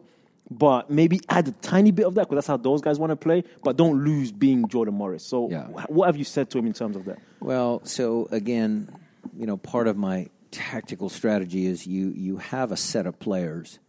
But 0.49 0.91
maybe 0.91 1.21
add 1.29 1.49
a 1.49 1.51
tiny 1.51 1.91
bit 1.91 2.07
of 2.07 2.15
that 2.15 2.29
because 2.29 2.37
that's 2.37 2.47
how 2.47 2.57
those 2.57 2.81
guys 2.81 3.01
want 3.01 3.11
to 3.11 3.17
play. 3.17 3.43
But 3.65 3.77
don't 3.77 4.05
lose 4.05 4.31
being 4.31 4.69
Jordan 4.69 4.95
Morris. 4.95 5.25
So, 5.27 5.51
Yeah. 5.51 5.67
what 5.89 6.07
have 6.07 6.17
you 6.17 6.23
said 6.23 6.51
to 6.51 6.59
him 6.59 6.67
in 6.69 6.73
terms 6.73 6.95
of 6.95 7.05
that? 7.07 7.19
Well, 7.41 7.81
so 7.83 8.29
again, 8.31 8.89
you 9.37 9.45
know, 9.45 9.57
part 9.57 9.89
of 9.89 9.97
my 9.97 10.29
tactical 10.53 11.09
strategy 11.09 11.67
is 11.67 11.85
you 11.89 12.13
you 12.15 12.37
have 12.37 12.71
a 12.71 12.77
set 12.77 13.07
of 13.09 13.19
players, 13.19 13.81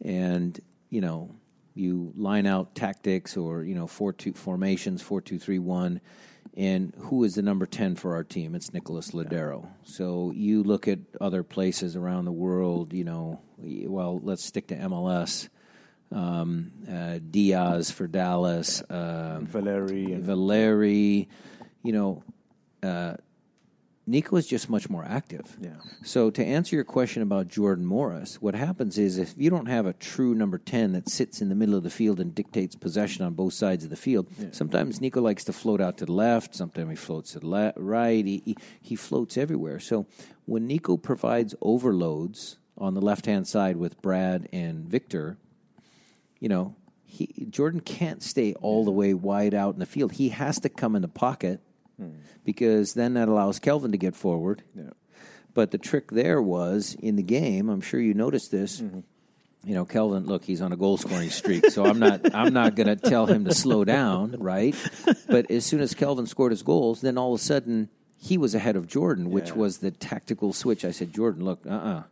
and 0.00 0.60
you 0.90 1.00
know 1.00 1.30
you 1.80 2.12
line 2.16 2.46
out 2.46 2.74
tactics 2.74 3.36
or 3.36 3.64
you 3.64 3.74
know 3.74 3.86
four 3.86 4.12
two 4.12 4.32
formations 4.32 5.02
four 5.02 5.20
two 5.20 5.38
three 5.38 5.58
one, 5.58 6.00
and 6.56 6.94
who 6.98 7.24
is 7.24 7.34
the 7.34 7.42
number 7.42 7.66
ten 7.66 7.96
for 7.96 8.14
our 8.14 8.22
team? 8.22 8.54
It's 8.54 8.72
Nicholas 8.72 9.10
Lodeiro. 9.12 9.66
So 9.82 10.32
you 10.34 10.62
look 10.62 10.86
at 10.86 11.00
other 11.20 11.42
places 11.42 11.96
around 11.96 12.26
the 12.26 12.32
world. 12.32 12.92
You 12.92 13.04
know, 13.04 13.40
well, 13.58 14.20
let's 14.22 14.44
stick 14.44 14.68
to 14.68 14.76
MLS. 14.76 15.48
Um, 16.12 16.72
uh, 16.90 17.20
Diaz 17.30 17.90
for 17.90 18.06
Dallas. 18.06 18.82
Um, 18.90 19.46
Valeri 19.46 20.12
and 20.12 20.24
Valeri, 20.24 21.28
you 21.82 21.92
know, 21.92 22.24
uh, 22.82 23.14
Nico 24.10 24.36
is 24.36 24.46
just 24.46 24.68
much 24.68 24.90
more 24.90 25.04
active. 25.04 25.56
Yeah. 25.60 25.76
So 26.02 26.30
to 26.30 26.44
answer 26.44 26.74
your 26.74 26.84
question 26.84 27.22
about 27.22 27.46
Jordan 27.46 27.86
Morris, 27.86 28.42
what 28.42 28.56
happens 28.56 28.98
is 28.98 29.18
if 29.18 29.34
you 29.36 29.50
don't 29.50 29.66
have 29.66 29.86
a 29.86 29.92
true 29.92 30.34
number 30.34 30.58
ten 30.58 30.92
that 30.92 31.08
sits 31.08 31.40
in 31.40 31.48
the 31.48 31.54
middle 31.54 31.76
of 31.76 31.84
the 31.84 31.90
field 31.90 32.18
and 32.18 32.34
dictates 32.34 32.74
possession 32.74 33.24
on 33.24 33.34
both 33.34 33.52
sides 33.52 33.84
of 33.84 33.90
the 33.90 33.96
field, 33.96 34.26
sometimes 34.50 35.00
Nico 35.00 35.20
likes 35.20 35.44
to 35.44 35.52
float 35.52 35.80
out 35.80 35.96
to 35.98 36.06
the 36.06 36.12
left. 36.12 36.56
Sometimes 36.56 36.90
he 36.90 36.96
floats 36.96 37.32
to 37.32 37.40
the 37.40 37.46
le- 37.46 37.72
right. 37.76 38.24
He, 38.24 38.42
he 38.44 38.56
he 38.82 38.96
floats 38.96 39.36
everywhere. 39.38 39.78
So 39.78 40.06
when 40.44 40.66
Nico 40.66 40.96
provides 40.96 41.54
overloads 41.60 42.58
on 42.76 42.94
the 42.94 43.00
left 43.00 43.26
hand 43.26 43.46
side 43.46 43.76
with 43.76 44.02
Brad 44.02 44.48
and 44.52 44.84
Victor, 44.86 45.38
you 46.40 46.48
know, 46.48 46.74
he, 47.04 47.46
Jordan 47.48 47.80
can't 47.80 48.22
stay 48.22 48.54
all 48.54 48.84
the 48.84 48.90
way 48.90 49.14
wide 49.14 49.54
out 49.54 49.74
in 49.74 49.80
the 49.80 49.86
field. 49.86 50.12
He 50.12 50.30
has 50.30 50.58
to 50.60 50.68
come 50.68 50.96
in 50.96 51.02
the 51.02 51.08
pocket 51.08 51.60
because 52.44 52.94
then 52.94 53.14
that 53.14 53.28
allows 53.28 53.58
Kelvin 53.58 53.92
to 53.92 53.98
get 53.98 54.14
forward. 54.14 54.62
But 55.52 55.70
the 55.72 55.78
trick 55.78 56.10
there 56.12 56.40
was 56.40 56.96
in 57.00 57.16
the 57.16 57.22
game. 57.22 57.68
I'm 57.68 57.80
sure 57.80 58.00
you 58.00 58.14
noticed 58.14 58.50
this. 58.50 58.80
You 59.62 59.74
know, 59.74 59.84
Kelvin. 59.84 60.24
Look, 60.24 60.44
he's 60.44 60.62
on 60.62 60.72
a 60.72 60.76
goal 60.76 60.96
scoring 60.96 61.28
streak, 61.28 61.66
so 61.70 61.84
I'm 61.84 61.98
not. 61.98 62.34
I'm 62.34 62.54
not 62.54 62.76
going 62.76 62.86
to 62.86 62.96
tell 62.96 63.26
him 63.26 63.44
to 63.44 63.54
slow 63.54 63.84
down, 63.84 64.36
right? 64.38 64.74
But 65.26 65.50
as 65.50 65.66
soon 65.66 65.80
as 65.80 65.92
Kelvin 65.92 66.26
scored 66.26 66.52
his 66.52 66.62
goals, 66.62 67.02
then 67.02 67.18
all 67.18 67.34
of 67.34 67.40
a 67.40 67.42
sudden 67.42 67.90
he 68.16 68.38
was 68.38 68.54
ahead 68.54 68.76
of 68.76 68.86
Jordan, 68.86 69.28
which 69.30 69.54
was 69.54 69.78
the 69.78 69.90
tactical 69.90 70.52
switch. 70.54 70.84
I 70.84 70.92
said, 70.92 71.12
Jordan, 71.12 71.44
look, 71.44 71.60
uh, 71.66 71.70
uh 71.70 72.02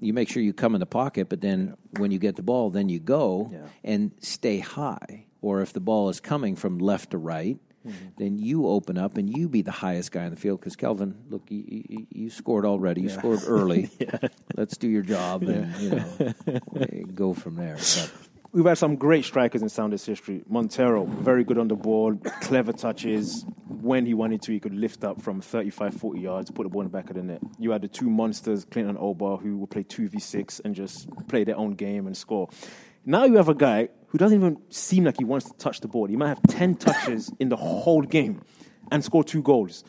you 0.00 0.12
make 0.12 0.28
sure 0.28 0.42
you 0.42 0.52
come 0.52 0.74
in 0.74 0.80
the 0.80 0.86
pocket, 0.86 1.28
but 1.28 1.40
then 1.40 1.76
when 1.98 2.10
you 2.10 2.18
get 2.18 2.36
the 2.36 2.42
ball, 2.42 2.68
then 2.70 2.88
you 2.88 2.98
go 2.98 3.50
Yeah. 3.52 3.58
and 3.82 4.10
stay 4.20 4.58
high. 4.58 5.26
Or 5.40 5.60
if 5.62 5.72
the 5.72 5.80
ball 5.80 6.08
is 6.08 6.20
coming 6.20 6.56
from 6.56 6.78
left 6.78 7.10
to 7.10 7.18
right, 7.18 7.58
Mm-hmm. 7.86 8.06
then 8.16 8.38
you 8.38 8.66
open 8.66 8.96
up 8.96 9.18
and 9.18 9.36
you 9.36 9.48
be 9.48 9.60
the 9.60 9.70
highest 9.70 10.10
guy 10.10 10.24
in 10.24 10.30
the 10.30 10.36
field. 10.36 10.60
Because 10.60 10.76
Kelvin, 10.76 11.16
look, 11.28 11.42
you, 11.50 11.84
you, 11.88 12.06
you 12.10 12.30
scored 12.30 12.64
already. 12.64 13.02
You 13.02 13.10
scored 13.10 13.40
early. 13.46 13.90
Let's 14.56 14.76
do 14.76 14.88
your 14.88 15.02
job 15.02 15.42
and 15.42 15.74
you 15.76 15.90
know 15.90 17.04
go 17.14 17.34
from 17.34 17.56
there. 17.56 17.74
But 17.76 18.12
We've 18.54 18.64
had 18.64 18.78
some 18.78 18.94
great 18.94 19.24
strikers 19.24 19.62
in 19.62 19.68
Sounders 19.68 20.06
history. 20.06 20.44
Montero, 20.48 21.06
very 21.06 21.42
good 21.42 21.58
on 21.58 21.66
the 21.66 21.74
ball, 21.74 22.14
clever 22.40 22.72
touches. 22.72 23.44
When 23.66 24.06
he 24.06 24.14
wanted 24.14 24.42
to, 24.42 24.52
he 24.52 24.60
could 24.60 24.76
lift 24.76 25.02
up 25.02 25.20
from 25.20 25.40
35, 25.40 25.92
40 25.94 26.20
yards, 26.20 26.50
put 26.52 26.62
the 26.62 26.68
ball 26.68 26.82
in 26.82 26.86
the 26.86 26.92
back 26.92 27.10
of 27.10 27.16
the 27.16 27.24
net. 27.24 27.40
You 27.58 27.72
had 27.72 27.82
the 27.82 27.88
two 27.88 28.08
monsters, 28.08 28.64
Clinton 28.64 28.90
and 28.90 28.98
Oba, 29.00 29.38
who 29.38 29.58
would 29.58 29.70
play 29.70 29.82
2v6 29.82 30.60
and 30.64 30.72
just 30.72 31.08
play 31.26 31.42
their 31.42 31.56
own 31.56 31.72
game 31.72 32.06
and 32.06 32.16
score. 32.16 32.48
Now 33.06 33.24
you 33.24 33.36
have 33.36 33.48
a 33.48 33.54
guy 33.54 33.88
who 34.08 34.18
doesn't 34.18 34.38
even 34.38 34.58
seem 34.70 35.04
like 35.04 35.18
he 35.18 35.24
wants 35.24 35.46
to 35.50 35.56
touch 35.58 35.80
the 35.80 35.88
ball. 35.88 36.06
He 36.06 36.16
might 36.16 36.28
have 36.28 36.42
10 36.48 36.76
touches 36.76 37.32
in 37.38 37.48
the 37.48 37.56
whole 37.56 38.02
game 38.02 38.42
and 38.92 39.02
score 39.04 39.24
two 39.24 39.42
goals. 39.42 39.84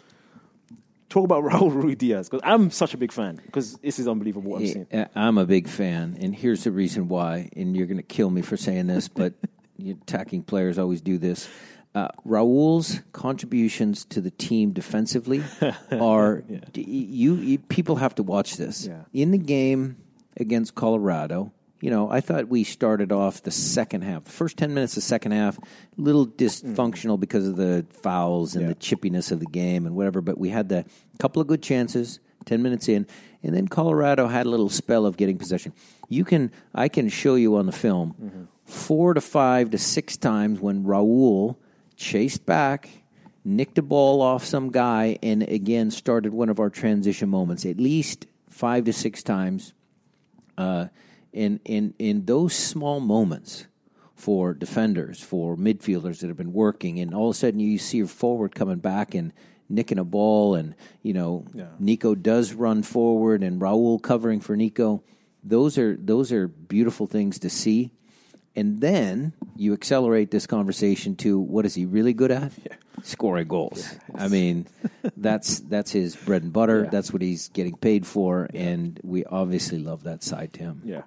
Talk 1.09 1.23
about 1.25 1.43
Raul 1.49 1.71
Ruidíaz, 1.71 2.29
because 2.29 2.41
I'm 2.43 2.71
such 2.71 2.93
a 2.93 2.97
big 2.97 3.11
fan, 3.11 3.39
because 3.45 3.75
this 3.75 3.99
is 3.99 4.07
unbelievable 4.07 4.51
what 4.51 4.61
I'm 4.61 4.67
seeing. 4.67 4.87
I'm 5.15 5.37
a 5.37 5.45
big 5.45 5.67
fan, 5.67 6.17
and 6.19 6.35
here's 6.35 6.63
the 6.63 6.71
reason 6.71 7.07
why. 7.07 7.49
And 7.55 7.77
you're 7.77 7.85
going 7.87 7.97
to 7.97 8.03
kill 8.03 8.29
me 8.29 8.41
for 8.41 8.57
saying 8.57 8.87
this, 8.87 9.07
but 9.07 9.33
attacking 9.87 10.43
players 10.43 10.77
always 10.79 11.01
do 11.01 11.17
this. 11.17 11.47
Uh, 11.93 12.09
Raul's 12.25 12.99
contributions 13.13 14.03
to 14.05 14.19
the 14.19 14.31
team 14.31 14.71
defensively 14.71 15.41
are 15.91 16.41
d- 16.73 16.81
you, 16.83 17.35
you. 17.35 17.59
People 17.59 17.97
have 17.97 18.15
to 18.15 18.23
watch 18.23 18.57
this 18.57 18.87
Yeah. 18.87 19.03
in 19.13 19.31
the 19.31 19.37
game 19.37 19.95
against 20.35 20.75
Colorado. 20.75 21.53
You 21.85 21.91
know, 21.91 22.09
I 22.09 22.19
thought 22.19 22.47
we 22.47 22.63
started 22.63 23.11
off 23.11 23.43
the 23.43 23.51
second 23.51 24.01
half, 24.01 24.23
the 24.23 24.31
first 24.31 24.57
ten 24.57 24.73
minutes 24.73 24.93
of 24.93 24.95
the 24.95 25.01
second 25.01 25.33
half, 25.33 25.59
a 25.59 25.61
little 26.01 26.25
dysfunctional 26.25 27.19
because 27.19 27.47
of 27.47 27.57
the 27.57 27.85
fouls 28.01 28.55
and 28.55 28.63
Yeah. 28.63 28.69
the 28.69 28.75
chippiness 28.75 29.31
of 29.31 29.39
the 29.39 29.45
game 29.45 29.85
and 29.85 29.95
whatever. 29.95 30.19
But 30.19 30.39
we 30.39 30.49
had 30.49 30.67
the 30.67 30.83
couple 31.19 31.43
of 31.43 31.47
good 31.47 31.61
chances, 31.61 32.19
ten 32.43 32.63
minutes 32.63 32.89
in, 32.89 33.05
and 33.43 33.55
then 33.55 33.67
Colorado 33.67 34.25
had 34.25 34.47
a 34.47 34.49
little 34.49 34.67
spell 34.67 35.05
of 35.05 35.15
getting 35.15 35.37
possession. 35.37 35.73
You 36.09 36.25
can, 36.25 36.49
I 36.73 36.87
can 36.87 37.07
show 37.07 37.35
you 37.35 37.55
on 37.55 37.67
the 37.67 37.71
film, 37.71 38.47
four 38.65 39.13
to 39.13 39.21
five 39.21 39.69
to 39.69 39.77
six 39.77 40.17
times 40.17 40.59
when 40.59 40.85
Raul 40.85 41.55
chased 41.95 42.47
back, 42.47 42.89
nicked 43.43 43.77
a 43.77 43.83
ball 43.83 44.23
off 44.23 44.43
some 44.43 44.71
guy, 44.71 45.19
and 45.21 45.43
again 45.43 45.91
started 45.91 46.33
one 46.33 46.49
of 46.49 46.59
our 46.59 46.71
transition 46.71 47.29
moments. 47.29 47.63
At 47.63 47.77
least 47.77 48.25
five 48.49 48.85
to 48.85 48.91
six 48.91 49.21
times 49.21 49.73
uh, 50.57 50.87
in 51.35 51.59
in 51.65 51.93
in 51.99 52.25
those 52.25 52.55
small 52.55 52.99
moments 52.99 53.67
for 54.15 54.53
defenders, 54.53 55.19
for 55.19 55.57
midfielders 55.57 56.19
that 56.19 56.27
have 56.27 56.37
been 56.37 56.53
working, 56.53 56.99
and 56.99 57.13
all 57.13 57.29
of 57.29 57.35
a 57.35 57.37
sudden 57.37 57.59
you 57.59 57.77
see 57.77 57.97
your 57.97 58.07
forward 58.07 58.55
coming 58.55 58.77
back 58.77 59.13
and 59.13 59.33
nicking 59.69 59.99
a 59.99 60.05
ball, 60.05 60.55
and 60.55 60.73
you 61.03 61.13
know 61.13 61.45
Nico 61.77 62.15
does 62.15 62.53
run 62.53 62.81
forward, 62.81 63.43
and 63.43 63.61
Raul 63.61 64.01
covering 64.01 64.39
for 64.39 64.55
Nico. 64.55 65.03
Those 65.43 65.77
are 65.77 65.95
those 65.97 66.31
are 66.31 66.47
beautiful 66.47 67.05
things 67.05 67.37
to 67.39 67.49
see. 67.49 67.91
And 68.55 68.79
then 68.79 69.33
you 69.55 69.73
accelerate 69.73 70.31
this 70.31 70.47
conversation 70.47 71.15
to 71.17 71.39
what 71.39 71.65
is 71.65 71.75
he 71.75 71.85
really 71.85 72.13
good 72.13 72.31
at? 72.31 72.51
Scoring 73.03 73.47
goals. 73.47 73.95
I 74.15 74.27
mean, 74.29 74.67
that's 75.17 75.59
that's 75.59 75.91
his 75.91 76.15
bread 76.15 76.43
and 76.43 76.53
butter. 76.53 76.87
That's 76.89 77.11
what 77.11 77.21
he's 77.21 77.49
getting 77.49 77.75
paid 77.75 78.07
for, 78.07 78.47
and 78.53 78.99
we 79.03 79.25
obviously 79.25 79.79
love 79.79 80.03
that 80.03 80.23
side 80.23 80.53
to 80.53 80.59
him. 80.61 80.81
Yeah. 80.85 81.01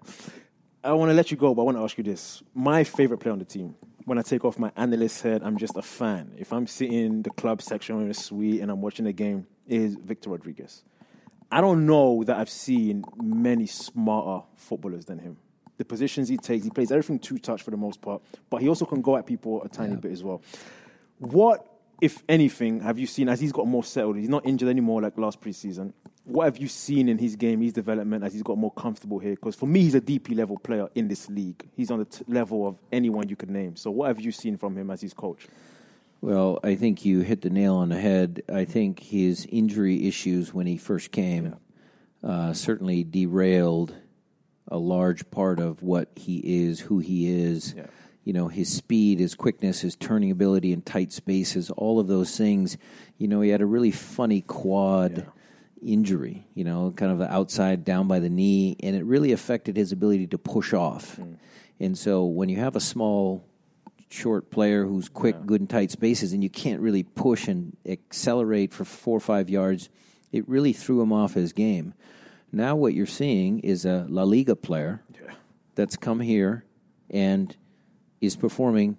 I 0.84 0.92
want 0.92 1.11
to 1.11 1.14
let 1.14 1.30
you 1.30 1.37
go, 1.37 1.54
but 1.54 1.62
I 1.62 1.64
want 1.64 1.76
to 1.76 1.82
ask 1.82 1.98
you 1.98 2.04
this. 2.04 2.42
My 2.54 2.84
favorite 2.84 3.18
player 3.18 3.32
on 3.32 3.40
the 3.40 3.44
team, 3.44 3.74
when 4.04 4.16
I 4.16 4.22
take 4.22 4.44
off 4.44 4.58
my 4.58 4.70
analyst 4.76 5.22
head, 5.22 5.42
I'm 5.42 5.58
just 5.58 5.76
a 5.76 5.82
fan. 5.82 6.34
If 6.37 6.52
I'm 6.52 6.66
sitting 6.66 6.94
in 6.94 7.22
the 7.22 7.30
club 7.30 7.62
section 7.62 8.00
in 8.00 8.11
a 8.11 8.14
suite 8.14 8.61
and 8.61 8.70
I'm 8.70 8.80
watching 8.80 9.06
the 9.06 9.12
game, 9.12 9.46
is 9.66 9.96
Victor 9.96 10.30
Rodriguez. 10.30 10.82
I 11.50 11.61
don't 11.61 11.87
know 11.87 12.24
that 12.24 12.37
I've 12.37 12.50
seen 12.50 13.04
many 13.16 13.66
smarter 13.66 14.46
footballers 14.56 15.06
than 15.06 15.18
him. 15.18 15.38
The 15.78 15.84
positions 15.84 16.28
he 16.28 16.36
takes, 16.36 16.64
he 16.64 16.70
plays 16.70 16.90
everything 16.90 17.18
two 17.18 17.38
touch 17.38 17.62
for 17.62 17.70
the 17.70 17.76
most 17.76 18.02
part, 18.02 18.20
but 18.50 18.60
he 18.60 18.68
also 18.68 18.84
can 18.84 19.00
go 19.00 19.16
at 19.16 19.26
people 19.26 19.62
a 19.62 19.68
tiny 19.68 19.96
bit 19.96 20.12
as 20.12 20.22
well. 20.24 20.42
What, 21.18 21.66
if 22.00 22.22
anything, 22.28 22.80
have 22.80 22.98
you 22.98 23.06
seen 23.06 23.28
as 23.28 23.40
he's 23.40 23.52
got 23.52 23.66
more 23.66 23.84
settled? 23.84 24.16
He's 24.16 24.28
not 24.28 24.44
injured 24.44 24.68
anymore 24.68 25.00
like 25.00 25.16
last 25.16 25.40
preseason. 25.40 25.92
What 26.24 26.44
have 26.44 26.58
you 26.58 26.68
seen 26.68 27.08
in 27.08 27.16
his 27.16 27.36
game, 27.36 27.60
his 27.60 27.72
development, 27.72 28.22
as 28.24 28.32
he's 28.32 28.42
got 28.42 28.58
more 28.58 28.72
comfortable 28.72 29.18
here? 29.18 29.30
Because 29.30 29.54
for 29.54 29.66
me, 29.66 29.80
he's 29.82 29.94
a 29.94 30.00
DP 30.00 30.36
level 30.36 30.58
player 30.58 30.88
in 30.94 31.08
this 31.08 31.30
league. 31.30 31.68
He's 31.74 31.90
on 31.90 32.00
the 32.00 32.04
t- 32.04 32.24
level 32.26 32.66
of 32.66 32.76
anyone 32.92 33.28
you 33.28 33.36
could 33.36 33.48
name. 33.48 33.76
So, 33.76 33.90
what 33.90 34.08
have 34.08 34.20
you 34.20 34.32
seen 34.32 34.58
from 34.58 34.76
him 34.76 34.90
as 34.90 35.00
his 35.00 35.14
coach? 35.14 35.46
Well, 36.20 36.58
I 36.64 36.74
think 36.74 37.04
you 37.04 37.20
hit 37.20 37.42
the 37.42 37.50
nail 37.50 37.76
on 37.76 37.88
the 37.88 38.00
head. 38.00 38.42
I 38.52 38.64
think 38.64 39.00
his 39.00 39.46
injury 39.50 40.06
issues 40.06 40.52
when 40.52 40.66
he 40.66 40.76
first 40.76 41.12
came 41.12 41.56
uh, 42.22 42.52
certainly 42.52 43.04
derailed 43.04 43.94
a 44.68 44.78
large 44.78 45.31
part 45.31 45.61
of 45.61 45.83
what 45.83 46.11
he 46.16 46.66
is, 46.66 46.81
who 46.81 46.98
he 46.98 47.31
is. 47.31 47.74
Yeah. 47.76 47.87
You 48.24 48.35
know, 48.35 48.48
his 48.48 48.70
speed, 48.70 49.20
his 49.20 49.35
quickness, 49.35 49.81
his 49.81 49.96
turning 49.96 50.31
ability 50.31 50.72
in 50.72 50.83
tight 50.83 51.12
spaces, 51.12 51.70
all 51.70 51.98
of 51.98 52.09
those 52.09 52.37
things. 52.37 52.76
You 53.16 53.26
know, 53.26 53.40
he 53.40 53.48
had 53.48 53.62
a 53.62 53.66
really 53.66 53.90
funny 53.90 54.42
quad 54.42 55.26
injury, 55.83 56.46
you 56.54 56.64
know, 56.64 56.92
kind 56.94 57.11
of 57.11 57.22
outside 57.22 57.85
down 57.85 58.07
by 58.07 58.18
the 58.18 58.28
knee, 58.28 58.76
and 58.83 58.94
it 58.94 59.04
really 59.04 59.33
affected 59.33 59.76
his 59.76 59.92
ability 59.92 60.26
to 60.28 60.38
push 60.38 60.74
off. 60.74 61.16
Hmm. 61.16 61.35
And 61.81 61.96
so 61.96 62.24
when 62.24 62.48
you 62.48 62.59
have 62.59 62.76
a 62.76 62.81
small, 62.81 63.44
short 64.11 64.50
player 64.50 64.85
who's 64.85 65.09
quick, 65.09 65.46
good 65.46 65.61
in 65.61 65.66
tight 65.66 65.90
spaces, 65.90 66.33
and 66.33 66.42
you 66.42 66.50
can't 66.50 66.81
really 66.81 67.02
push 67.04 67.48
and 67.48 67.76
accelerate 67.87 68.74
for 68.74 68.85
four 68.85 69.16
or 69.16 69.20
five 69.20 69.48
yards, 69.48 69.88
it 70.33 70.48
really 70.48 70.72
threw 70.72 71.00
him 71.00 71.12
off 71.12 71.35
his 71.35 71.52
game. 71.52 71.94
Now 72.52 72.76
what 72.76 72.94
you're 72.94 73.06
seeing 73.06 73.61
is 73.61 73.84
a 73.84 74.06
La 74.08 74.22
Liga 74.22 74.56
player 74.56 75.02
that's 75.74 75.96
come 75.96 76.20
here 76.20 76.64
and 77.11 77.54
is 78.20 78.37
performing 78.37 78.98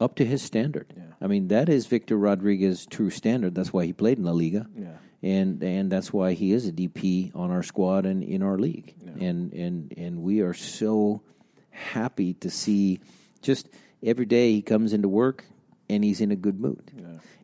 up 0.00 0.14
to 0.16 0.24
his 0.24 0.42
standard. 0.42 0.94
I 1.20 1.26
mean, 1.26 1.48
that 1.48 1.68
is 1.68 1.86
Victor 1.86 2.16
Rodriguez's 2.16 2.86
true 2.86 3.10
standard. 3.10 3.54
That's 3.54 3.72
why 3.72 3.84
he 3.86 3.92
played 3.92 4.18
in 4.18 4.24
La 4.24 4.32
Liga. 4.32 4.66
Yeah. 4.76 4.96
And 5.20 5.62
and 5.64 5.90
that's 5.90 6.12
why 6.12 6.34
he 6.34 6.52
is 6.52 6.68
a 6.68 6.72
DP 6.72 7.34
on 7.34 7.50
our 7.50 7.64
squad 7.64 8.06
and 8.06 8.22
in 8.22 8.42
our 8.42 8.56
league. 8.56 8.94
And 9.20 9.52
and 9.52 9.92
and 9.96 10.22
we 10.22 10.40
are 10.40 10.54
so 10.54 11.22
happy 11.70 12.34
to 12.34 12.50
see 12.50 13.00
just 13.42 13.68
every 14.02 14.26
day 14.26 14.52
he 14.52 14.62
comes 14.62 14.92
into 14.92 15.08
work 15.08 15.44
and 15.90 16.04
he's 16.04 16.20
in 16.20 16.30
a 16.30 16.36
good 16.36 16.60
mood. 16.60 16.92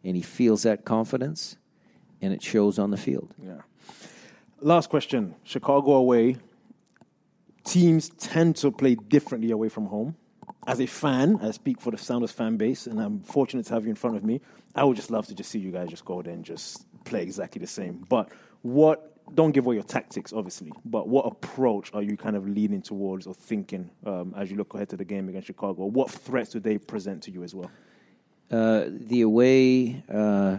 And 0.04 0.14
he 0.14 0.22
feels 0.22 0.62
that 0.62 0.84
confidence 0.84 1.56
and 2.22 2.32
it 2.32 2.42
shows 2.42 2.78
on 2.78 2.90
the 2.90 2.96
field. 2.96 3.34
Yeah. 3.42 3.62
Last 4.60 4.88
question. 4.88 5.34
Chicago 5.44 5.92
away. 5.94 6.36
Teams 7.64 8.10
tend 8.18 8.56
to 8.56 8.70
play 8.70 8.94
differently 8.94 9.50
away 9.50 9.68
from 9.68 9.86
home. 9.86 10.16
As 10.66 10.80
a 10.80 10.86
fan, 10.86 11.38
I 11.42 11.50
speak 11.50 11.80
for 11.80 11.90
the 11.90 11.98
Sounders 11.98 12.30
fan 12.30 12.56
base, 12.56 12.86
and 12.86 12.98
I'm 13.00 13.20
fortunate 13.20 13.66
to 13.66 13.74
have 13.74 13.84
you 13.84 13.90
in 13.90 13.96
front 13.96 14.16
of 14.16 14.24
me. 14.24 14.40
I 14.74 14.84
would 14.84 14.96
just 14.96 15.10
love 15.10 15.26
to 15.26 15.34
just 15.34 15.50
see 15.50 15.58
you 15.58 15.70
guys 15.70 15.88
just 15.90 16.04
go 16.04 16.22
there 16.22 16.32
and 16.32 16.44
just 16.44 16.86
play 17.04 17.22
exactly 17.22 17.60
the 17.60 17.66
same. 17.66 18.04
But 18.08 18.30
what? 18.62 19.10
Don't 19.34 19.52
give 19.52 19.64
away 19.64 19.76
your 19.76 19.84
tactics, 19.84 20.34
obviously. 20.34 20.70
But 20.84 21.08
what 21.08 21.24
approach 21.24 21.90
are 21.94 22.02
you 22.02 22.14
kind 22.14 22.36
of 22.36 22.46
leaning 22.46 22.82
towards 22.82 23.26
or 23.26 23.32
thinking 23.32 23.90
um, 24.04 24.34
as 24.36 24.50
you 24.50 24.58
look 24.58 24.74
ahead 24.74 24.90
to 24.90 24.98
the 24.98 25.04
game 25.04 25.30
against 25.30 25.46
Chicago? 25.46 25.86
What 25.86 26.10
threats 26.10 26.50
do 26.50 26.60
they 26.60 26.76
present 26.76 27.22
to 27.22 27.30
you 27.30 27.42
as 27.42 27.54
well? 27.54 27.70
Uh, 28.50 28.84
the 28.88 29.22
away, 29.22 30.04
uh, 30.12 30.58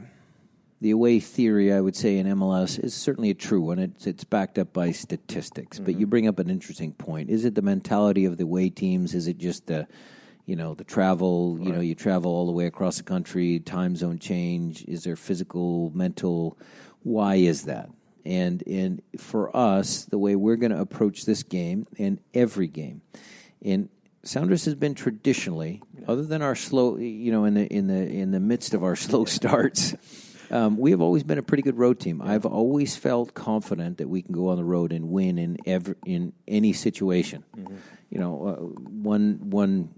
the 0.85 0.91
away 0.91 1.19
theory, 1.19 1.73
I 1.73 1.81
would 1.81 1.95
say 1.95 2.19
in 2.19 2.27
MLS 2.27 2.77
is 2.77 2.93
certainly 2.93 3.31
a 3.31 3.33
true 3.33 3.59
one. 3.59 3.79
It's 3.79 4.05
it's 4.05 4.23
backed 4.23 4.59
up 4.59 4.71
by 4.71 4.91
statistics. 4.91 5.79
But 5.79 5.95
you 5.95 6.01
mm-hmm. 6.01 6.09
bring 6.11 6.27
up 6.27 6.37
an 6.37 6.51
interesting 6.51 6.93
point. 6.93 7.31
Is 7.31 7.43
it 7.43 7.55
the 7.55 7.63
mentality 7.63 8.25
of 8.25 8.37
the 8.37 8.43
away 8.43 8.69
teams? 8.69 9.15
Is 9.15 9.27
it 9.27 9.39
just 9.39 9.65
the, 9.65 9.87
you 10.45 10.55
know, 10.55 10.75
the 10.75 10.83
travel? 10.83 11.57
You 11.59 11.71
know, 11.71 11.79
you 11.79 11.95
travel 11.95 12.31
all 12.31 12.45
the 12.45 12.51
way 12.51 12.67
across 12.67 12.97
the 12.97 13.03
country, 13.03 13.59
time 13.59 13.95
zone 13.95 14.19
change. 14.19 14.85
Is 14.87 15.05
there 15.05 15.15
physical, 15.15 15.91
mental? 15.95 16.55
Why 17.01 17.37
is 17.37 17.63
that? 17.63 17.89
And 18.23 18.61
and 18.67 19.01
for 19.17 19.57
us, 19.57 20.05
the 20.05 20.19
way 20.19 20.35
we're 20.35 20.55
going 20.55 20.71
to 20.71 20.79
approach 20.79 21.25
this 21.25 21.41
game 21.41 21.87
and 21.97 22.19
every 22.35 22.67
game, 22.67 23.01
and 23.63 23.89
Sounders 24.21 24.65
has 24.65 24.73
been 24.73 24.95
traditionally, 24.95 25.83
other 26.07 26.23
than 26.23 26.41
our 26.41 26.55
slow, 26.55 26.97
you 26.97 27.31
know, 27.31 27.45
in 27.45 27.53
the 27.53 27.65
in 27.73 27.87
the 27.87 28.07
in 28.07 28.31
the 28.31 28.39
midst 28.39 28.73
of 28.73 28.83
our 28.83 28.95
slow 28.95 29.25
starts, 29.39 29.95
um, 30.51 30.77
we 30.77 30.91
have 30.91 31.01
always 31.01 31.23
been 31.23 31.38
a 31.38 31.43
pretty 31.43 31.63
good 31.63 31.77
road 31.77 31.99
team. 31.99 32.21
I've 32.21 32.45
always 32.45 32.95
felt 32.95 33.34
confident 33.34 33.97
that 33.97 34.08
we 34.08 34.21
can 34.21 34.34
go 34.34 34.49
on 34.49 34.58
the 34.58 34.63
road 34.63 34.91
and 34.91 35.10
win 35.10 35.38
in 35.38 35.58
every 35.65 35.95
in 36.05 36.34
any 36.47 36.73
situation. 36.73 37.43
You 38.10 38.19
know, 38.19 38.47
uh, 38.47 38.53
one 38.89 39.39
one 39.49 39.89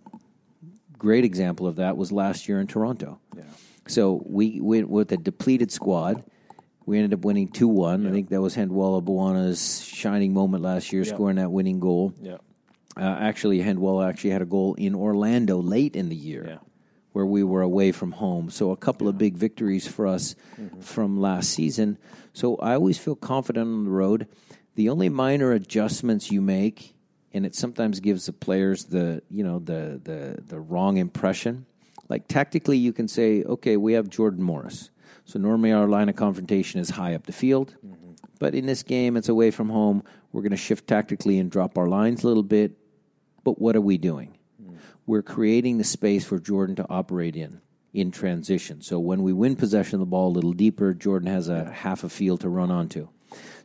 great 0.97 1.25
example 1.25 1.67
of 1.67 1.75
that 1.77 1.97
was 1.97 2.11
last 2.11 2.47
year 2.49 2.59
in 2.59 2.67
Toronto. 2.67 3.19
So 3.87 4.21
we 4.25 4.59
went 4.59 4.89
with 4.89 5.11
a 5.11 5.17
depleted 5.17 5.71
squad. 5.71 6.23
We 6.85 6.97
ended 6.97 7.13
up 7.13 7.23
winning 7.25 7.47
two 7.49 7.67
one. 7.67 8.07
I 8.07 8.11
think 8.11 8.29
that 8.29 8.41
was 8.41 8.55
Handwalla 8.55 9.03
Bwana's 9.03 9.81
shining 9.83 10.33
moment 10.33 10.63
last 10.63 10.91
year, 10.93 11.03
scoring 11.05 11.35
that 11.37 11.51
winning 11.51 11.79
goal. 11.79 12.13
Yeah. 12.21 12.37
Uh, 12.95 13.01
actually, 13.19 13.59
Handwalla 13.59 14.09
actually 14.09 14.31
had 14.31 14.41
a 14.41 14.45
goal 14.45 14.73
in 14.75 14.95
Orlando 14.95 15.61
late 15.61 15.95
in 15.95 16.09
the 16.09 16.15
year, 16.15 16.45
Yeah. 16.47 16.57
Where 17.13 17.25
we 17.25 17.43
were 17.43 17.61
away 17.61 17.91
from 17.91 18.11
home. 18.11 18.49
So 18.49 18.71
a 18.71 18.77
couple 18.77 19.07
of 19.07 19.17
big 19.17 19.35
victories 19.35 19.87
for 19.87 20.07
us 20.07 20.35
mm-hmm. 20.59 20.81
from 20.81 21.19
last 21.19 21.49
season. 21.49 21.97
So 22.33 22.57
I 22.57 22.73
always 22.73 22.97
feel 22.97 23.15
confident 23.15 23.67
on 23.67 23.85
the 23.85 23.89
road. 23.89 24.27
The 24.75 24.89
only 24.89 25.09
minor 25.09 25.53
adjustments 25.53 26.31
you 26.31 26.41
make, 26.41 26.95
and 27.33 27.45
it 27.45 27.55
sometimes 27.55 27.99
gives 27.99 28.27
the 28.27 28.33
players 28.33 28.85
the 28.85 29.23
you 29.29 29.43
know 29.43 29.59
the 29.59 29.99
the 30.03 30.41
the 30.45 30.59
wrong 30.59 30.97
impression. 30.97 31.65
Like 32.09 32.27
tactically, 32.27 32.77
you 32.77 32.93
can 32.93 33.07
say, 33.07 33.43
okay, 33.43 33.75
we 33.77 33.93
have 33.93 34.09
Jordan 34.09 34.43
Morris. 34.43 34.91
So 35.25 35.39
normally 35.39 35.73
our 35.73 35.87
line 35.87 36.07
of 36.07 36.15
confrontation 36.15 36.79
is 36.79 36.91
high 36.91 37.15
up 37.15 37.25
the 37.25 37.33
field. 37.33 37.75
Mm-hmm. 37.85 38.11
But 38.39 38.55
in 38.55 38.65
this 38.65 38.83
game, 38.83 39.17
it's 39.17 39.29
away 39.29 39.51
from 39.51 39.69
home. 39.69 40.03
We're 40.31 40.41
going 40.41 40.51
to 40.51 40.57
shift 40.57 40.87
tactically 40.87 41.39
and 41.39 41.51
drop 41.51 41.77
our 41.77 41.87
lines 41.87 42.23
a 42.23 42.27
little 42.27 42.43
bit. 42.43 42.77
But 43.43 43.59
what 43.59 43.75
are 43.75 43.81
we 43.81 43.97
doing? 43.97 44.36
We're 45.07 45.23
creating 45.23 45.79
the 45.79 45.83
space 45.83 46.25
for 46.25 46.37
Jordan 46.37 46.75
to 46.75 46.85
operate 46.89 47.35
in 47.35 47.61
in 47.93 48.11
transition. 48.11 48.81
So 48.81 48.99
when 48.99 49.23
we 49.23 49.33
win 49.33 49.55
possession 49.55 49.95
of 49.95 50.01
the 50.01 50.05
ball 50.05 50.27
a 50.27 50.35
little 50.35 50.53
deeper, 50.53 50.93
Jordan 50.93 51.29
has 51.29 51.49
a 51.49 51.71
half 51.71 52.03
a 52.03 52.09
field 52.09 52.41
to 52.41 52.49
run 52.49 52.69
onto. 52.69 53.07